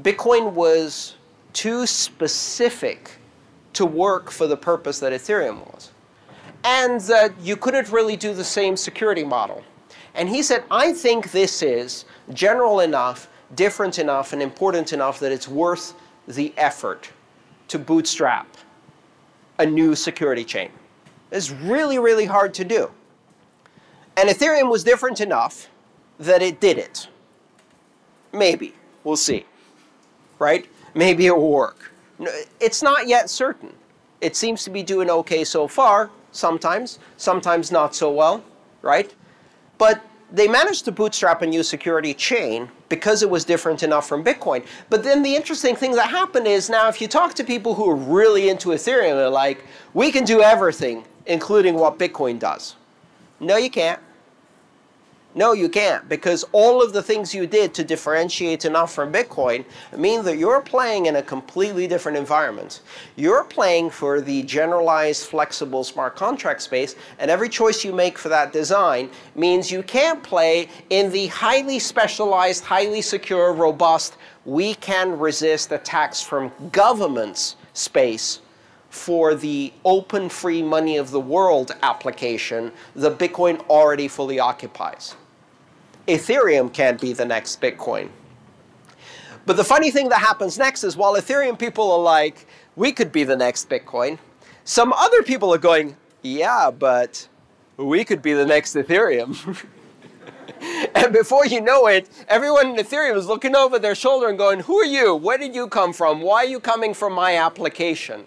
Bitcoin 0.02 0.54
was 0.54 1.16
too 1.54 1.88
specific 1.88 3.18
to 3.74 3.86
work 3.86 4.30
for 4.30 4.46
the 4.46 4.58
purpose 4.58 5.00
that 5.00 5.14
Ethereum 5.14 5.66
was. 5.74 5.90
And 6.64 7.00
that 7.02 7.34
you 7.42 7.56
couldn't 7.56 7.90
really 7.90 8.18
do 8.18 8.34
the 8.34 8.44
same 8.44 8.76
security 8.76 9.24
model. 9.24 9.64
And 10.14 10.28
he 10.28 10.44
said, 10.44 10.64
I 10.70 10.92
think 10.94 11.32
this 11.32 11.62
is 11.62 12.06
general 12.34 12.82
enough, 12.82 13.30
different 13.56 14.00
enough, 14.00 14.34
and 14.34 14.42
important 14.42 14.92
enough 14.92 15.20
that 15.20 15.32
it's 15.32 15.48
worth 15.48 15.94
the 16.28 16.54
effort 16.58 17.10
to 17.70 17.80
bootstrap 17.80 18.48
a 19.60 19.66
new 19.66 19.96
security 19.96 20.44
chain. 20.44 20.70
It's 21.32 21.52
really, 21.52 22.00
really 22.00 22.26
hard 22.26 22.54
to 22.56 22.66
do. 22.66 22.90
And 24.18 24.30
Ethereum 24.30 24.70
was 24.70 24.84
different 24.84 25.22
enough 25.22 25.70
that 26.20 26.42
it 26.42 26.60
did 26.60 26.78
it. 26.78 27.08
Maybe. 28.34 28.74
We'll 29.04 29.16
see. 29.16 29.46
Right? 30.40 30.68
Maybe 30.94 31.28
it 31.28 31.36
will 31.36 31.52
work. 31.52 31.92
It's 32.60 32.84
not 32.84 33.08
yet 33.08 33.30
certain. 33.30 33.74
It 34.20 34.36
seems 34.36 34.64
to 34.66 34.70
be 34.70 34.84
doing 34.84 35.10
okay 35.10 35.44
so 35.46 35.68
far, 35.68 36.10
sometimes, 36.32 37.00
sometimes 37.18 37.72
not 37.72 37.96
so 37.96 38.12
well, 38.12 38.44
right? 38.82 39.14
But 39.78 40.02
they 40.32 40.48
managed 40.48 40.86
to 40.86 40.92
bootstrap 40.92 41.42
a 41.42 41.48
new 41.48 41.64
security 41.64 42.14
chain 42.14 42.70
because 42.88 43.24
it 43.24 43.30
was 43.30 43.46
different 43.46 43.84
enough 43.84 44.08
from 44.08 44.24
Bitcoin. 44.24 44.66
But 44.90 45.04
then 45.04 45.24
the 45.24 45.36
interesting 45.36 45.76
thing 45.76 45.92
that 45.94 46.10
happened 46.10 46.48
is 46.48 46.70
now 46.70 46.88
if 46.88 47.02
you 47.02 47.08
talk 47.08 47.34
to 47.36 47.44
people 47.44 47.74
who 47.74 47.90
are 47.90 47.96
really 47.96 48.50
into 48.50 48.70
Ethereum, 48.70 49.16
they're 49.16 49.30
like, 49.30 49.64
we 49.94 50.12
can 50.12 50.24
do 50.24 50.42
everything, 50.42 51.04
including 51.26 51.76
what 51.76 51.98
Bitcoin 51.98 52.38
does. 52.38 52.76
No, 53.40 53.58
you 53.58 53.70
can't. 53.70 54.00
No, 55.36 55.54
you 55.54 55.70
can't, 55.70 56.10
because 56.10 56.44
all 56.54 56.82
of 56.82 56.92
the 56.92 57.04
things 57.04 57.36
you 57.36 57.46
did 57.46 57.72
to 57.76 57.84
differentiate 57.84 58.66
enough 58.66 58.92
from 58.92 59.14
Bitcoin 59.14 59.64
mean 59.96 60.24
that 60.24 60.38
you're 60.38 60.60
playing 60.60 61.06
in 61.06 61.18
a 61.18 61.22
completely 61.22 61.86
different 61.86 62.18
environment. 62.18 62.82
You're 63.16 63.44
playing 63.44 63.92
for 63.92 64.22
the 64.22 64.42
generalized, 64.42 65.28
flexible 65.28 65.84
smart 65.84 66.16
contract 66.16 66.64
space, 66.64 66.96
and 67.20 67.30
every 67.30 67.48
choice 67.48 67.86
you 67.86 67.94
make 67.94 68.18
for 68.18 68.30
that 68.30 68.52
design 68.52 69.12
means 69.36 69.72
you 69.72 69.84
can't 69.84 70.24
play 70.24 70.68
in 70.90 71.12
the 71.12 71.28
highly 71.28 71.78
specialized, 71.78 72.64
highly 72.64 73.02
secure, 73.02 73.54
robust, 73.54 74.18
we 74.46 74.74
can 74.76 75.20
resist 75.20 75.72
attacks 75.72 76.24
from 76.24 76.52
governments 76.72 77.56
space 77.74 78.40
for 78.90 79.36
the 79.36 79.72
open 79.86 80.30
free 80.30 80.64
money 80.64 80.98
of 80.98 81.12
the 81.12 81.20
world 81.20 81.76
application 81.84 82.72
that 82.96 83.18
Bitcoin 83.20 83.60
already 83.70 84.08
fully 84.08 84.40
occupies. 84.40 85.16
Ethereum 86.08 86.74
can't 86.74 87.00
be 87.00 87.14
the 87.14 87.26
next 87.26 87.62
Bitcoin. 87.62 88.10
But 89.46 89.58
the 89.58 89.64
funny 89.64 89.92
thing 89.92 90.10
that 90.10 90.20
happens 90.20 90.58
next 90.58 90.84
is 90.84 90.98
while 90.98 91.14
Ethereum 91.16 91.58
people 91.58 91.92
are 91.92 92.00
like, 92.00 92.48
we 92.76 92.92
could 92.92 93.12
be 93.12 93.24
the 93.24 93.36
next 93.36 93.70
Bitcoin, 93.70 94.18
some 94.64 94.94
other 94.94 95.24
people 95.24 95.54
are 95.54 95.60
going, 95.60 95.96
yeah, 96.22 96.72
but 96.72 97.28
we 97.78 98.04
could 98.04 98.22
be 98.22 98.34
the 98.34 98.46
next 98.46 98.76
Ethereum. 98.76 99.66
and 100.96 101.14
before 101.14 101.46
you 101.46 101.62
know 101.62 101.88
it, 101.88 102.10
everyone 102.28 102.72
in 102.72 102.76
Ethereum 102.76 103.16
is 103.18 103.28
looking 103.28 103.56
over 103.56 103.80
their 103.80 103.96
shoulder 103.96 104.30
and 104.30 104.38
going, 104.38 104.62
who 104.62 104.78
are 104.78 104.86
you? 104.86 105.16
Where 105.16 105.38
did 105.38 105.56
you 105.56 105.68
come 105.68 105.94
from? 105.94 106.22
Why 106.22 106.44
are 106.46 106.48
you 106.48 106.60
coming 106.60 106.94
from 106.94 107.14
my 107.14 107.38
application? 107.38 108.26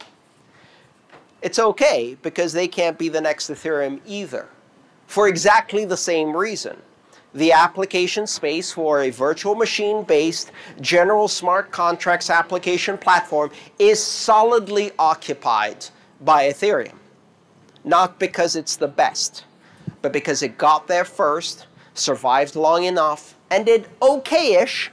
It's 1.43 1.59
okay 1.59 2.17
because 2.23 2.53
they 2.53 2.69
can't 2.69 2.99
be 2.99 3.09
the 3.09 3.21
next 3.21 3.51
Ethereum 3.51 4.01
either 4.07 4.49
for 5.07 5.29
exactly 5.29 5.85
the 5.85 5.97
same 5.97 6.35
reason 6.37 6.77
the 7.35 7.53
application 7.53 8.27
space 8.27 8.73
for 8.73 9.03
a 9.03 9.11
virtual 9.11 9.55
machine-based 9.55 10.53
general 10.81 11.29
smart 11.29 11.71
contracts 11.71 12.29
application 12.29 12.99
platform 12.99 13.51
is 13.79 14.03
solidly 14.03 14.93
occupied 14.99 15.87
by 16.21 16.49
Ethereum. 16.49 16.97
Not 17.85 18.19
because 18.19 18.55
it's 18.55 18.77
the 18.77 18.89
best, 18.89 19.45
but 20.03 20.13
because 20.13 20.43
it 20.43 20.59
got 20.59 20.87
there 20.87 21.05
first, 21.05 21.67
survived 21.95 22.55
long 22.55 22.85
enough, 22.85 23.35
and 23.51 23.67
did 23.67 23.89
okay-ish 24.03 24.91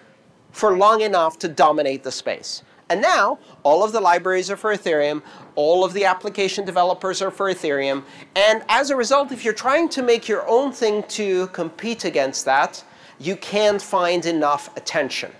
for 0.51 0.77
long 0.77 1.01
enough 1.01 1.37
to 1.39 1.47
dominate 1.47 2.03
the 2.03 2.11
space. 2.11 2.63
And 2.89 3.01
now, 3.01 3.37
all 3.69 3.83
of 3.83 3.91
the 3.91 4.01
libraries 4.01 4.49
are 4.49 4.57
for 4.57 4.75
Ethereum, 4.75 5.21
all 5.53 5.85
of 5.85 5.93
the 5.93 6.03
application 6.03 6.65
developers 6.65 7.21
are 7.21 7.29
for 7.29 7.53
Ethereum, 7.53 8.03
and 8.35 8.63
as 8.67 8.89
a 8.89 8.95
result, 8.95 9.31
if 9.31 9.45
you're 9.45 9.53
trying 9.53 9.87
to 9.89 10.01
make 10.01 10.27
your 10.27 10.43
own 10.47 10.71
thing 10.71 11.03
to 11.03 11.45
compete 11.49 12.03
against 12.03 12.45
that, 12.45 12.83
you 13.19 13.35
can't 13.35 13.79
find 13.79 14.25
enough 14.25 14.75
attention. 14.75 15.31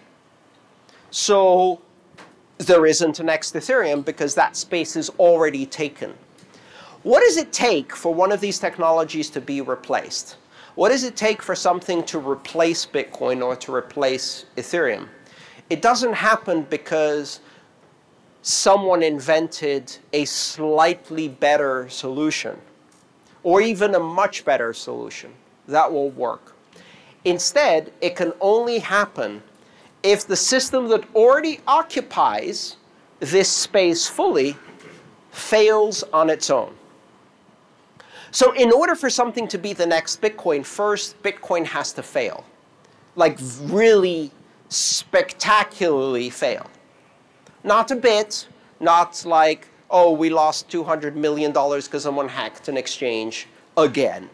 So 1.10 1.82
there 2.60 2.86
isn't 2.86 3.20
an 3.20 3.26
next 3.26 3.56
Ethereum 3.56 4.06
because 4.06 4.36
that 4.36 4.56
space 4.56 4.96
is 4.96 5.10
already 5.18 5.66
taken. 5.66 6.14
What 7.02 7.22
does 7.22 7.38
it 7.38 7.52
take 7.52 7.96
for 7.96 8.14
one 8.14 8.32
of 8.32 8.42
these 8.42 8.60
technologies 8.60 9.32
to 9.32 9.42
be 9.42 9.62
replaced? 9.62 10.38
What 10.76 10.90
does 10.90 11.04
it 11.04 11.16
take 11.16 11.42
for 11.42 11.56
something 11.56 12.04
to 12.04 12.20
replace 12.20 12.86
Bitcoin 12.86 13.44
or 13.44 13.56
to 13.56 13.74
replace 13.74 14.46
Ethereum? 14.56 15.08
It 15.72 15.82
doesn't 15.82 16.14
happen 16.14 16.68
because 16.70 17.40
someone 18.42 19.04
invented 19.04 19.98
a 20.14 20.26
slightly 20.26 21.28
better 21.28 21.90
solution 21.90 22.60
or 23.44 23.62
even 23.62 23.96
a 23.96 24.00
much 24.00 24.46
better 24.46 24.74
solution 24.74 25.32
that 25.68 25.92
will 25.92 26.10
work. 26.12 26.56
Instead, 27.26 27.92
it 28.02 28.16
can 28.16 28.34
only 28.42 28.80
happen 28.80 29.42
if 30.04 30.26
the 30.26 30.36
system 30.36 30.88
that 30.88 31.04
already 31.14 31.60
occupies 31.68 32.78
this 33.20 33.50
space 33.50 34.08
fully 34.08 34.56
fails 35.32 36.04
on 36.14 36.30
its 36.30 36.50
own. 36.50 36.74
So 38.32 38.54
in 38.54 38.72
order 38.72 38.96
for 38.96 39.10
something 39.10 39.48
to 39.50 39.58
be 39.58 39.74
the 39.74 39.86
next 39.86 40.22
Bitcoin, 40.22 40.66
first 40.66 41.22
Bitcoin 41.24 41.66
has 41.66 41.92
to 41.94 42.04
fail. 42.04 42.46
Like 43.16 43.38
really 43.64 44.32
spectacularly 44.70 46.30
fail. 46.30 46.70
Not 47.64 47.92
a 47.92 47.96
bit, 47.96 48.48
not 48.80 49.24
like, 49.26 49.68
oh, 49.90 50.12
we 50.12 50.30
lost 50.30 50.70
$200 50.70 51.16
million 51.16 51.52
because 51.52 52.04
someone 52.04 52.28
hacked 52.28 52.68
an 52.68 52.78
exchange 52.78 53.48
again. 53.78 54.30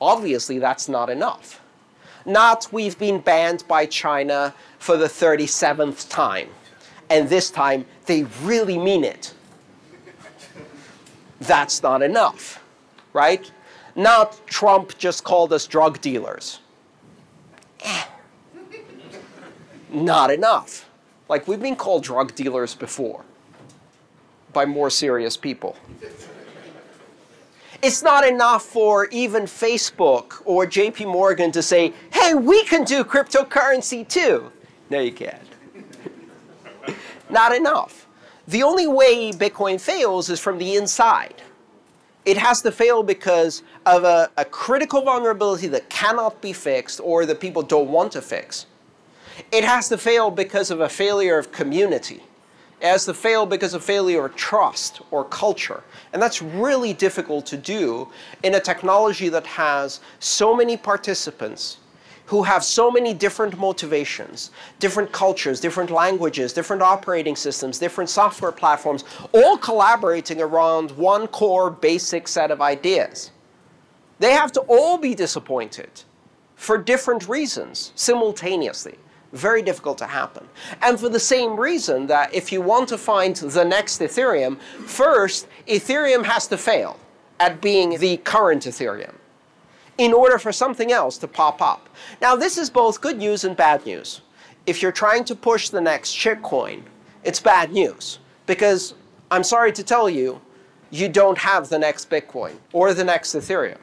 Obviously, 0.00 0.58
that's 0.58 0.88
not 0.88 1.08
enough. 1.10 1.60
Not 2.24 2.68
we've 2.72 2.98
been 2.98 3.20
banned 3.20 3.64
by 3.68 3.86
China 3.86 4.54
for 4.78 4.96
the 4.96 5.06
37th 5.06 6.08
time. 6.08 6.48
And 7.10 7.28
this 7.28 7.50
time, 7.50 7.84
they 8.06 8.24
really 8.42 8.78
mean 8.78 9.04
it. 9.04 9.34
that's 11.40 11.82
not 11.82 12.02
enough, 12.02 12.62
right? 13.12 13.50
Not 13.94 14.44
Trump 14.46 14.96
just 14.98 15.22
called 15.24 15.52
us 15.52 15.66
drug 15.66 16.00
dealers. 16.00 16.60
Eh. 17.80 18.04
Not 19.90 20.30
enough. 20.30 20.88
Like, 21.32 21.48
we've 21.48 21.62
been 21.62 21.76
called 21.76 22.02
drug 22.02 22.34
dealers 22.34 22.74
before 22.74 23.24
by 24.52 24.66
more 24.66 24.90
serious 24.90 25.34
people. 25.34 25.78
It's 27.80 28.02
not 28.02 28.28
enough 28.28 28.64
for 28.64 29.06
even 29.06 29.44
Facebook 29.44 30.42
or 30.44 30.66
JP 30.66 31.06
Morgan 31.06 31.50
to 31.52 31.62
say, 31.62 31.94
hey, 32.12 32.34
we 32.34 32.62
can 32.64 32.84
do 32.84 33.02
cryptocurrency 33.02 34.06
too. 34.06 34.52
No, 34.90 35.00
you 35.00 35.10
can't. 35.10 35.48
not 37.30 37.54
enough. 37.56 38.06
The 38.46 38.62
only 38.62 38.86
way 38.86 39.32
Bitcoin 39.32 39.80
fails 39.80 40.28
is 40.28 40.38
from 40.38 40.58
the 40.58 40.76
inside. 40.76 41.40
It 42.26 42.36
has 42.36 42.60
to 42.60 42.70
fail 42.70 43.02
because 43.02 43.62
of 43.86 44.04
a, 44.04 44.30
a 44.36 44.44
critical 44.44 45.00
vulnerability 45.00 45.68
that 45.68 45.88
cannot 45.88 46.42
be 46.42 46.52
fixed 46.52 47.00
or 47.02 47.24
that 47.24 47.40
people 47.40 47.62
don't 47.62 47.88
want 47.88 48.12
to 48.12 48.20
fix. 48.20 48.66
It 49.50 49.64
has 49.64 49.88
to 49.88 49.98
fail 49.98 50.30
because 50.30 50.70
of 50.70 50.80
a 50.80 50.88
failure 50.88 51.38
of 51.38 51.52
community. 51.52 52.22
It 52.80 52.86
has 52.86 53.04
to 53.06 53.14
fail 53.14 53.46
because 53.46 53.74
of 53.74 53.84
failure 53.84 54.24
of 54.26 54.34
trust 54.34 55.00
or 55.10 55.24
culture. 55.24 55.84
And 56.12 56.20
that's 56.20 56.42
really 56.42 56.92
difficult 56.92 57.46
to 57.46 57.56
do 57.56 58.08
in 58.42 58.54
a 58.54 58.60
technology 58.60 59.28
that 59.28 59.46
has 59.46 60.00
so 60.18 60.54
many 60.54 60.76
participants 60.76 61.78
who 62.26 62.42
have 62.42 62.64
so 62.64 62.90
many 62.90 63.12
different 63.12 63.58
motivations, 63.58 64.52
different 64.78 65.12
cultures, 65.12 65.60
different 65.60 65.90
languages, 65.90 66.52
different 66.52 66.82
operating 66.82 67.36
systems, 67.36 67.78
different 67.78 68.08
software 68.08 68.52
platforms, 68.52 69.04
all 69.32 69.56
collaborating 69.58 70.40
around 70.40 70.90
one 70.92 71.26
core 71.26 71.70
basic 71.70 72.26
set 72.26 72.50
of 72.50 72.60
ideas. 72.60 73.32
They 74.18 74.32
have 74.32 74.52
to 74.52 74.60
all 74.62 74.98
be 74.98 75.14
disappointed 75.14 75.90
for 76.54 76.78
different 76.78 77.28
reasons 77.28 77.92
simultaneously 77.96 78.96
very 79.32 79.62
difficult 79.62 79.98
to 79.98 80.06
happen. 80.06 80.46
And 80.82 80.98
for 80.98 81.08
the 81.08 81.20
same 81.20 81.58
reason 81.58 82.06
that 82.08 82.34
if 82.34 82.52
you 82.52 82.60
want 82.60 82.88
to 82.90 82.98
find 82.98 83.34
the 83.36 83.64
next 83.64 84.00
Ethereum, 84.00 84.58
first, 84.60 85.48
Ethereum 85.66 86.24
has 86.24 86.46
to 86.48 86.56
fail 86.58 86.98
at 87.40 87.60
being 87.60 87.98
the 87.98 88.18
current 88.18 88.64
Ethereum 88.64 89.14
in 89.98 90.12
order 90.12 90.38
for 90.38 90.52
something 90.52 90.92
else 90.92 91.18
to 91.18 91.28
pop 91.28 91.60
up. 91.60 91.88
Now, 92.20 92.36
this 92.36 92.56
is 92.56 92.70
both 92.70 93.00
good 93.00 93.18
news 93.18 93.44
and 93.44 93.56
bad 93.56 93.84
news. 93.84 94.22
If 94.66 94.80
you're 94.80 94.92
trying 94.92 95.24
to 95.24 95.34
push 95.34 95.68
the 95.68 95.80
next 95.80 96.10
shitcoin, 96.10 96.82
it's 97.24 97.40
bad 97.40 97.72
news 97.72 98.18
because 98.46 98.94
I'm 99.30 99.44
sorry 99.44 99.72
to 99.72 99.82
tell 99.82 100.08
you, 100.08 100.40
you 100.90 101.08
don't 101.08 101.38
have 101.38 101.68
the 101.68 101.78
next 101.78 102.10
Bitcoin 102.10 102.54
or 102.72 102.92
the 102.92 103.04
next 103.04 103.34
Ethereum. 103.34 103.78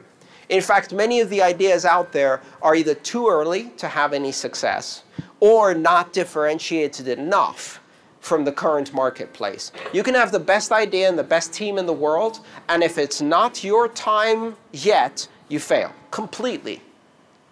In 0.48 0.60
fact, 0.60 0.92
many 0.92 1.20
of 1.20 1.28
the 1.28 1.42
ideas 1.42 1.84
out 1.84 2.12
there 2.12 2.40
are 2.62 2.74
either 2.74 2.94
too 2.94 3.28
early 3.28 3.70
to 3.76 3.88
have 3.88 4.12
any 4.12 4.32
success 4.32 5.02
or 5.40 5.74
not 5.74 6.12
differentiated 6.12 7.08
enough 7.08 7.80
from 8.20 8.44
the 8.44 8.52
current 8.52 8.92
marketplace. 8.92 9.72
You 9.92 10.02
can 10.02 10.14
have 10.14 10.30
the 10.30 10.40
best 10.40 10.72
idea 10.72 11.08
and 11.08 11.18
the 11.18 11.24
best 11.24 11.52
team 11.52 11.78
in 11.78 11.86
the 11.86 11.92
world, 11.92 12.40
and 12.68 12.82
if 12.82 12.98
it's 12.98 13.20
not 13.20 13.64
your 13.64 13.88
time 13.88 14.56
yet, 14.72 15.26
you 15.48 15.58
fail 15.58 15.92
completely, 16.10 16.82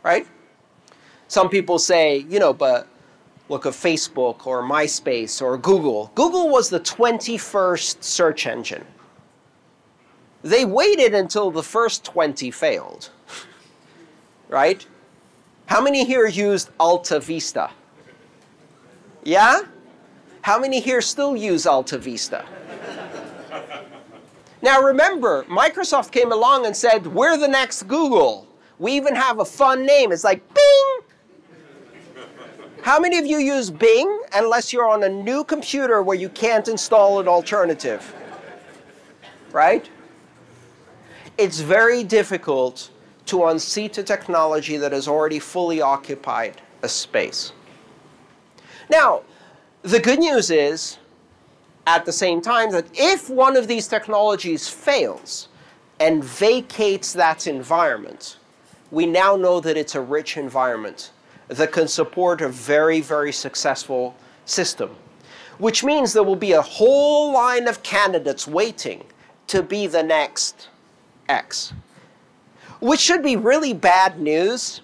right? 0.03 0.27
Some 1.29 1.49
people 1.49 1.79
say, 1.79 2.19
you 2.29 2.39
know, 2.39 2.53
but 2.53 2.87
look 3.49 3.67
at 3.67 3.73
Facebook 3.73 4.47
or 4.47 4.63
MySpace 4.63 5.41
or 5.41 5.57
Google. 5.57 6.11
Google 6.15 6.49
was 6.51 6.69
the 6.69 6.81
21st 6.81 8.03
search 8.03 8.47
engine. 8.47 8.85
They 10.43 10.65
waited 10.65 11.15
until 11.15 11.51
the 11.51 11.63
first 11.63 12.05
20 12.05 12.51
failed, 12.51 13.11
right? 14.49 14.87
How 15.69 15.83
many 15.83 16.07
here 16.07 16.27
used 16.27 16.71
Alta 16.81 17.21
Vista? 17.21 17.71
Yeah? 19.23 19.65
How 20.41 20.59
many 20.59 20.81
here 20.81 21.03
still 21.03 21.37
use 21.37 21.67
Alta 21.67 21.99
Vista? 21.99 22.47
now 24.63 24.81
remember, 24.81 25.45
Microsoft 25.45 26.11
came 26.11 26.33
along 26.33 26.65
and 26.65 26.75
said, 26.75 27.07
we're 27.07 27.37
the 27.37 27.47
next 27.47 27.83
Google. 27.83 28.49
We 28.79 28.93
even 28.93 29.15
have 29.15 29.41
a 29.41 29.45
fun 29.45 29.85
name. 29.85 30.11
It's 30.11 30.25
like 30.25 30.43
Bing! 30.55 32.25
How 32.81 32.99
many 32.99 33.19
of 33.19 33.27
you 33.27 33.37
use 33.37 33.69
Bing 33.69 34.23
unless 34.33 34.73
you're 34.73 34.89
on 34.89 35.03
a 35.03 35.09
new 35.11 35.45
computer 35.45 36.03
where 36.03 36.17
you 36.17 36.31
can't 36.31 36.67
install 36.67 37.21
an 37.21 37.29
alternative? 37.29 38.15
Right? 39.53 39.91
It's 41.37 41.61
very 41.61 42.05
difficult 42.05 42.89
to 43.29 43.47
unseat 43.47 43.99
a 43.99 44.03
technology 44.03 44.77
that 44.77 44.93
has 44.93 45.07
already 45.07 45.39
fully 45.39 45.81
occupied 45.81 46.61
a 46.83 46.89
space. 46.89 47.53
Now, 48.91 49.23
the 49.83 50.01
good 50.01 50.19
news 50.19 50.51
is, 50.51 50.99
at 51.87 52.05
the 52.05 52.13
same 52.13 52.41
time, 52.41 52.71
that 52.73 52.87
if 52.95 53.31
one 53.31 53.57
of 53.57 53.69
these 53.69 53.87
technologies 53.87 54.69
fails 54.69 55.49
and 56.01 56.25
vacates 56.25 57.13
that 57.13 57.47
environment, 57.47 58.39
we 58.91 59.05
now 59.05 59.37
know 59.37 59.61
that 59.61 59.77
it's 59.77 59.95
a 59.95 60.01
rich 60.01 60.37
environment 60.37 61.11
that 61.49 61.73
can 61.73 61.89
support 61.89 62.41
a 62.41 62.49
very, 62.49 63.01
very 63.01 63.33
successful 63.33 64.17
system. 64.45 64.91
Which 65.59 65.83
means 65.85 66.13
there 66.13 66.23
will 66.23 66.37
be 66.37 66.53
a 66.53 66.63
whole 66.63 67.33
line 67.33 67.69
of 67.69 67.83
candidates 67.83 68.47
waiting 68.47 69.05
to 69.49 69.63
be 69.63 69.87
the 69.87 70.03
next 70.03 70.69
X 71.29 71.73
which 72.81 73.01
should 73.01 73.23
be 73.23 73.37
really 73.37 73.73
bad 73.75 74.21
news 74.21 74.83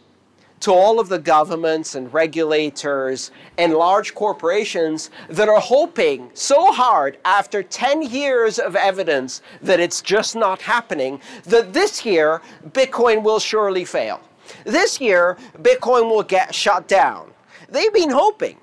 to 0.61 0.73
all 0.73 0.99
of 0.99 1.11
the 1.11 1.19
governments 1.19 1.95
and 1.95 2.13
regulators 2.15 3.31
and 3.59 3.75
large 3.75 4.15
corporations 4.15 5.11
that 5.29 5.47
are 5.47 5.61
hoping 5.61 6.31
so 6.33 6.73
hard 6.73 7.19
after 7.27 7.63
10 7.63 8.01
years 8.01 8.59
of 8.59 8.75
evidence 8.75 9.43
that 9.61 9.79
it's 9.79 10.01
just 10.01 10.35
not 10.35 10.63
happening 10.63 11.21
that 11.45 11.75
this 11.75 12.07
year 12.07 12.41
Bitcoin 12.71 13.23
will 13.23 13.39
surely 13.39 13.85
fail. 13.85 14.23
This 14.65 15.03
year 15.03 15.37
Bitcoin 15.61 16.09
will 16.09 16.23
get 16.23 16.55
shut 16.55 16.89
down. 16.89 17.31
They've 17.69 17.93
been 17.93 18.11
hoping. 18.11 18.57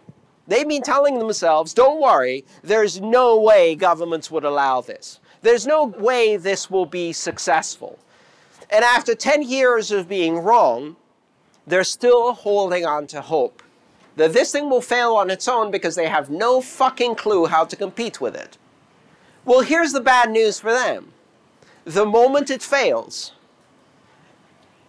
They've 0.48 0.68
been 0.68 0.82
telling 0.82 1.20
themselves, 1.20 1.74
don't 1.74 2.02
worry, 2.02 2.46
there's 2.64 3.00
no 3.00 3.40
way 3.40 3.76
governments 3.76 4.32
would 4.32 4.44
allow 4.44 4.82
this. 4.82 5.20
There's 5.44 5.68
no 5.68 5.86
way 5.86 6.38
this 6.38 6.70
will 6.70 6.88
be 6.88 7.14
successful. 7.14 8.00
And 8.72 8.86
after 8.86 9.14
10 9.14 9.44
years 9.44 9.92
of 9.92 10.08
being 10.08 10.40
wrong, 10.40 10.96
they're 11.68 11.84
still 11.84 12.34
holding 12.34 12.86
on 12.86 13.06
to 13.08 13.22
hope 13.22 13.62
that 14.16 14.34
this 14.34 14.52
thing 14.52 14.70
will 14.70 14.82
fail 14.82 15.16
on 15.16 15.30
its 15.30 15.48
own 15.48 15.72
because 15.72 15.96
they 15.96 16.08
have 16.08 16.30
no 16.30 16.62
fucking 16.62 17.16
clue 17.16 17.46
how 17.46 17.66
to 17.66 17.76
compete 17.76 18.22
with 18.22 18.36
it. 18.36 18.58
Well, 19.46 19.62
here's 19.62 19.94
the 19.94 20.02
bad 20.02 20.30
news 20.30 20.60
for 20.60 20.72
them. 20.72 21.14
The 21.86 22.06
moment 22.06 22.50
it 22.50 22.62
fails, 22.62 23.34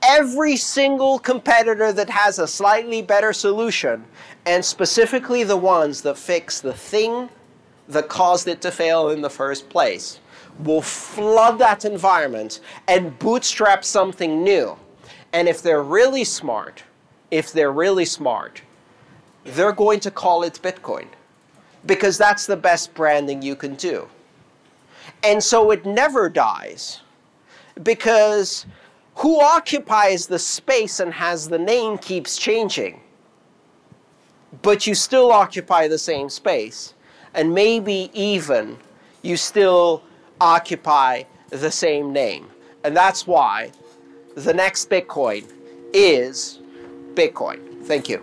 every 0.02 0.56
single 0.56 1.18
competitor 1.18 1.92
that 1.92 2.10
has 2.10 2.38
a 2.38 2.46
slightly 2.46 3.00
better 3.00 3.32
solution, 3.32 4.04
and 4.44 4.64
specifically 4.64 5.44
the 5.44 5.56
ones 5.56 6.02
that 6.02 6.18
fix 6.18 6.60
the 6.60 6.74
thing 6.74 7.30
that 7.88 8.08
caused 8.08 8.48
it 8.48 8.60
to 8.62 8.70
fail 8.70 9.08
in 9.08 9.22
the 9.22 9.30
first 9.30 9.68
place, 9.68 10.20
will 10.60 10.82
flood 10.82 11.58
that 11.58 11.84
environment 11.84 12.60
and 12.88 13.18
bootstrap 13.18 13.84
something 13.84 14.42
new. 14.42 14.76
And 15.32 15.48
if 15.48 15.62
they're 15.62 15.82
really 15.82 16.24
smart, 16.24 16.82
if 17.30 17.52
they're 17.52 17.72
really 17.72 18.04
smart, 18.04 18.62
they're 19.44 19.72
going 19.72 20.00
to 20.00 20.10
call 20.10 20.42
it 20.42 20.60
Bitcoin 20.62 21.06
because 21.86 22.18
that's 22.18 22.46
the 22.46 22.56
best 22.56 22.94
branding 22.94 23.42
you 23.42 23.56
can 23.56 23.74
do. 23.74 24.08
And 25.24 25.42
so 25.42 25.70
it 25.70 25.84
never 25.84 26.28
dies 26.28 27.00
because 27.82 28.66
who 29.16 29.40
occupies 29.40 30.26
the 30.26 30.38
space 30.38 31.00
and 31.00 31.12
has 31.12 31.48
the 31.48 31.58
name 31.58 31.98
keeps 31.98 32.36
changing. 32.36 33.00
But 34.62 34.86
you 34.86 34.94
still 34.94 35.32
occupy 35.32 35.88
the 35.88 35.98
same 35.98 36.28
space. 36.28 36.94
And 37.34 37.54
maybe 37.54 38.10
even 38.12 38.76
you 39.22 39.36
still 39.36 40.02
occupy 40.42 41.22
the 41.50 41.70
same 41.70 42.12
name. 42.12 42.48
And 42.82 42.96
that's 42.96 43.26
why 43.26 43.70
the 44.34 44.52
next 44.52 44.90
Bitcoin 44.90 45.44
is 45.92 46.58
Bitcoin. 47.14 47.60
Thank 47.84 48.08
you. 48.08 48.20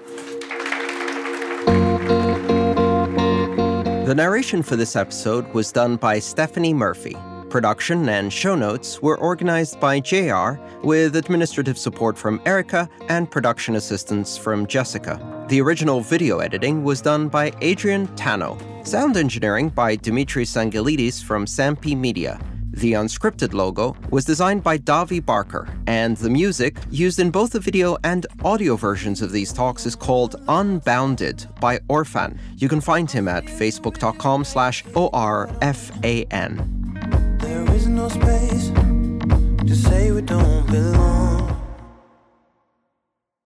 The 4.06 4.16
narration 4.16 4.64
for 4.64 4.76
this 4.76 4.96
episode 4.96 5.48
was 5.54 5.72
done 5.72 5.96
by 5.96 6.20
Stephanie 6.20 6.74
Murphy. 6.74 7.16
Production 7.50 8.10
and 8.10 8.34
show 8.34 8.56
notes 8.56 9.02
were 9.02 9.18
organized 9.18 9.80
by 9.80 10.00
JR 10.00 10.60
with 10.84 11.16
administrative 11.16 11.78
support 11.78 12.18
from 12.18 12.42
Erica 12.46 12.90
and 13.08 13.32
production 13.32 13.76
assistance 13.76 14.38
from 14.38 14.68
Jessica. 14.68 15.46
The 15.48 15.62
original 15.62 16.02
video 16.02 16.40
editing 16.40 16.84
was 16.84 17.02
done 17.02 17.30
by 17.30 17.54
Adrian 17.62 18.08
Tano. 18.10 18.60
Sound 18.84 19.18
engineering 19.18 19.70
by 19.70 19.96
Dimitris 19.98 20.56
Angelidis 20.58 21.24
from 21.24 21.46
Sampi 21.46 21.96
Media. 21.96 22.40
The 22.72 22.94
Unscrypted 22.94 23.54
logo 23.54 23.96
was 24.10 24.26
designed 24.26 24.64
by 24.64 24.78
Davi 24.78 25.24
Barker, 25.24 25.68
and 25.86 26.16
the 26.18 26.30
music, 26.30 26.78
used 26.90 27.20
in 27.20 27.30
both 27.30 27.52
the 27.52 27.60
video 27.60 27.98
and 28.04 28.26
audio 28.44 28.76
versions 28.76 29.22
of 29.22 29.32
these 29.32 29.52
talks, 29.52 29.86
is 29.86 29.96
called 29.96 30.38
Unbounded 30.48 31.46
by 31.60 31.80
Orfan. 31.90 32.38
You 32.58 32.70
can 32.70 32.82
find 32.82 33.12
him 33.12 33.28
at 33.28 33.46
facebook.com 33.46 34.44
slash 34.46 34.84
O-R-F-A-N. 34.96 36.58